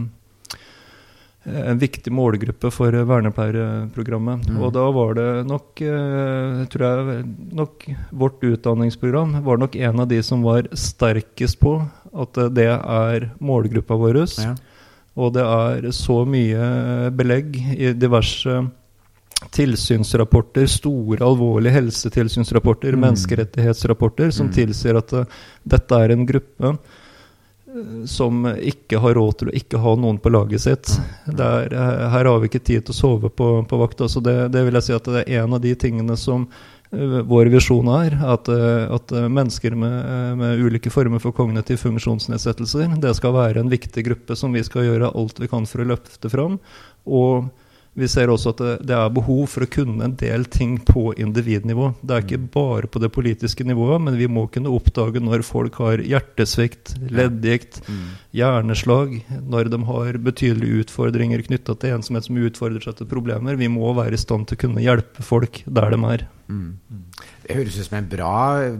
en 1.49 1.79
viktig 1.81 2.13
målgruppe 2.13 2.71
for 2.75 2.93
vernepleierprogrammet. 2.93 4.49
Mm. 4.49 4.61
Og 4.63 4.73
da 4.77 4.85
var 4.95 5.15
det 5.19 5.29
nok, 5.49 5.81
eh, 5.83 6.65
tror 6.73 6.87
jeg, 6.87 7.25
nok 7.53 7.87
Vårt 8.13 8.43
utdanningsprogram 8.45 9.43
var 9.45 9.59
nok 9.59 9.77
en 9.77 10.01
av 10.01 10.09
de 10.09 10.23
som 10.23 10.43
var 10.43 10.69
sterkest 10.73 11.59
på 11.61 11.77
at 12.15 12.39
eh, 12.39 12.49
det 12.49 12.69
er 12.73 13.31
målgruppa 13.41 13.97
vår. 13.99 14.23
Ja. 14.39 14.55
Og 15.19 15.33
det 15.35 15.43
er 15.43 15.91
så 15.93 16.25
mye 16.29 17.11
belegg 17.11 17.57
i 17.77 17.93
diverse 17.93 18.71
tilsynsrapporter, 19.55 20.67
store, 20.67 21.21
alvorlige 21.23 21.75
helsetilsynsrapporter, 21.77 22.93
Mm. 22.95 23.01
menneskerettighetsrapporter, 23.07 24.31
som 24.33 24.49
Mm. 24.49 24.53
tilsier 24.55 24.97
at 24.97 25.13
eh, 25.13 25.25
dette 25.67 25.93
er 25.95 26.11
en 26.13 26.27
gruppe 26.27 26.65
eh, 26.65 26.77
som 28.07 28.47
ikke 28.47 29.01
har 29.03 29.15
råd 29.19 29.39
til 29.41 29.51
å 29.51 29.55
ikke 29.59 29.81
ha 29.83 29.93
noen 30.01 30.19
på 30.23 30.33
laget 30.33 30.65
sitt. 30.65 30.91
Det 31.27 31.45
er, 31.45 31.75
eh, 31.75 32.09
her 32.15 32.31
har 32.31 32.41
vi 32.41 32.51
ikke 32.51 32.65
tid 32.65 32.87
til 32.87 32.95
å 32.95 32.99
sove 32.99 33.31
på, 33.31 33.51
på 33.69 33.79
vakt. 33.81 34.03
Altså 34.05 34.23
det, 34.25 34.37
det 34.55 34.65
vil 34.67 34.79
jeg 34.79 34.89
si 34.89 34.97
at 34.97 35.09
det 35.09 35.23
er 35.25 35.45
en 35.45 35.57
av 35.57 35.63
de 35.65 35.75
tingene 35.79 36.17
som 36.21 36.49
eh, 36.93 37.21
vår 37.29 37.53
visjon 37.55 37.89
er. 37.99 38.19
At, 38.35 38.51
eh, 38.53 38.89
at 38.95 39.15
mennesker 39.15 39.77
med, 39.79 40.37
med 40.41 40.65
ulike 40.65 40.93
former 40.93 41.23
for 41.23 41.37
kognitiv 41.37 41.81
funksjonsnedsettelser, 41.85 42.99
det 43.03 43.15
skal 43.19 43.37
være 43.37 43.65
en 43.65 43.73
viktig 43.73 44.05
gruppe 44.11 44.37
som 44.39 44.55
vi 44.57 44.65
skal 44.67 44.89
gjøre 44.89 45.15
alt 45.15 45.41
vi 45.43 45.51
kan 45.51 45.69
for 45.69 45.85
å 45.85 45.91
løfte 45.95 46.33
fram. 46.33 46.61
Og 47.07 47.49
Vi 47.99 48.09
ser 48.11 48.31
også 48.31 48.53
at 48.55 48.61
det, 48.63 48.75
det 48.91 48.97
er 48.97 49.15
behov 49.15 49.45
for 49.51 49.65
å 49.65 49.71
kunne 49.71 50.05
en 50.07 50.15
del 50.19 50.47
ting 50.51 50.77
på 50.87 51.11
individnivå. 51.19 51.91
Det 52.01 52.15
er 52.15 52.27
ikke 52.27 52.41
bare 52.55 52.91
på 52.91 53.03
det 53.03 53.11
politiske 53.15 53.67
nivået, 53.67 54.03
men 54.07 54.19
vi 54.21 54.29
må 54.31 54.47
kunne 54.53 54.73
oppdage 54.75 55.23
når 55.25 55.45
folk 55.47 55.81
har 55.83 56.03
hjertesvikt, 56.05 56.95
leddgikt, 57.11 57.81
hjerneslag, 58.37 59.19
når 59.43 59.73
de 59.75 59.83
har 59.91 60.21
betydelige 60.29 60.85
utfordringer 60.85 61.43
knytta 61.49 61.75
til 61.75 61.97
ensomhet 61.99 62.29
som 62.29 62.39
utfordrer 62.39 62.87
seg 62.87 63.01
til 63.01 63.11
problemer. 63.11 63.59
Vi 63.59 63.71
må 63.73 63.91
være 63.99 64.15
i 64.15 64.23
stand 64.23 64.47
til 64.49 64.59
å 64.59 64.63
kunne 64.67 64.85
hjelpe 64.85 65.27
folk 65.27 65.63
der 65.67 65.97
de 65.97 66.03
er. 66.15 66.29
Det 67.49 67.57
høres 67.57 67.79
ut 67.79 67.87
som 67.87 67.97
en 67.97 68.09
bra, 68.11 68.33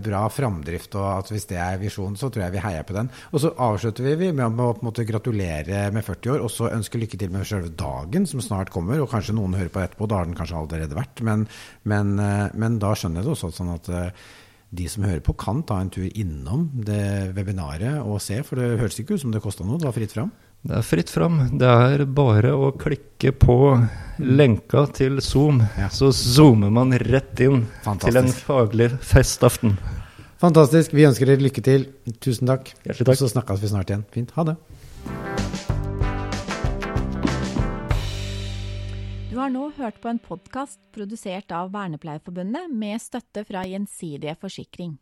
bra 0.05 0.27
framdrift, 0.29 0.93
og 1.01 1.07
at 1.09 1.31
hvis 1.33 1.47
det 1.49 1.57
er 1.57 1.79
visjonen, 1.81 2.19
så 2.21 2.29
tror 2.29 2.45
jeg 2.45 2.53
vi 2.53 2.61
heier 2.61 2.85
på 2.85 2.93
den. 2.93 3.09
Og 3.33 3.41
så 3.41 3.55
avslutter 3.65 4.05
vi 4.21 4.29
med 4.29 4.45
å 4.45 4.75
måte 4.85 5.07
gratulere 5.09 5.87
med 5.95 6.05
40 6.05 6.35
år, 6.35 6.45
og 6.45 6.53
så 6.53 6.69
ønske 6.75 7.01
lykke 7.01 7.17
til 7.17 7.33
med 7.33 7.49
selve 7.49 7.73
dagen 7.73 8.29
som 8.29 8.43
snart 8.45 8.69
kommer. 8.75 9.01
Og 9.01 9.09
kanskje 9.09 9.39
noen 9.39 9.57
hører 9.57 9.73
på 9.73 9.81
etterpå, 9.81 10.11
da 10.11 10.21
har 10.21 10.29
den 10.29 10.37
kanskje 10.37 10.61
allerede 10.61 10.99
vært. 10.99 11.25
Men, 11.25 11.47
men, 11.89 12.13
eh, 12.21 12.45
men 12.61 12.77
da 12.83 12.93
skjønner 12.93 13.23
jeg 13.23 13.31
det 13.31 13.35
også 13.39 13.53
sånn 13.57 13.73
at 13.73 13.89
eh, 13.89 14.29
de 14.69 14.91
som 14.93 15.09
hører 15.09 15.25
på, 15.25 15.33
kan 15.41 15.65
ta 15.65 15.81
en 15.81 15.95
tur 15.95 16.05
innom 16.05 16.69
det 16.85 17.33
webinaret 17.39 18.03
og 18.05 18.21
se, 18.21 18.43
for 18.45 18.61
det 18.61 18.83
høres 18.83 19.01
ikke 19.01 19.17
ut 19.17 19.25
som 19.25 19.33
det 19.33 19.41
kosta 19.45 19.65
noe. 19.65 19.81
Det 19.81 19.89
var 19.89 19.97
fritt 19.97 20.13
fram. 20.13 20.35
Det 20.69 20.77
er 20.77 20.85
fritt 20.85 21.09
fram. 21.09 21.39
Det 21.59 21.69
er 21.69 22.03
bare 22.13 22.51
å 22.53 22.69
klikke 22.77 23.31
på 23.41 23.55
lenka 24.21 24.83
til 24.93 25.17
Zoom, 25.25 25.63
Ja. 25.79 25.89
så 25.89 26.11
zoomer 26.13 26.71
man 26.71 26.93
rett 26.93 27.41
inn 27.41 27.63
Fantastisk. 27.85 28.13
til 28.13 28.17
en 28.19 28.29
faglig 28.33 28.91
festaften. 29.01 29.79
Fantastisk. 30.39 30.93
Vi 30.93 31.07
ønsker 31.09 31.27
dere 31.27 31.41
lykke 31.41 31.63
til. 31.65 31.87
Tusen 32.21 32.47
takk. 32.47 32.69
Hjertelig 32.85 33.07
takk. 33.07 33.17
Og 33.17 33.17
så 33.17 33.31
snakkes 33.33 33.61
vi 33.63 33.69
snart 33.73 33.89
igjen. 33.91 34.05
Fint. 34.13 34.31
Ha 34.37 34.45
det. 34.45 34.57
Du 39.31 39.37
har 39.39 39.51
nå 39.51 39.71
hørt 39.77 40.01
på 40.03 40.09
en 40.11 40.19
podkast 40.19 40.79
produsert 40.93 41.51
av 41.51 41.71
Vernepleierforbundet 41.73 42.71
med 42.71 43.01
støtte 43.01 43.45
fra 43.47 43.65
Gjensidige 43.65 44.37
Forsikring. 44.41 44.99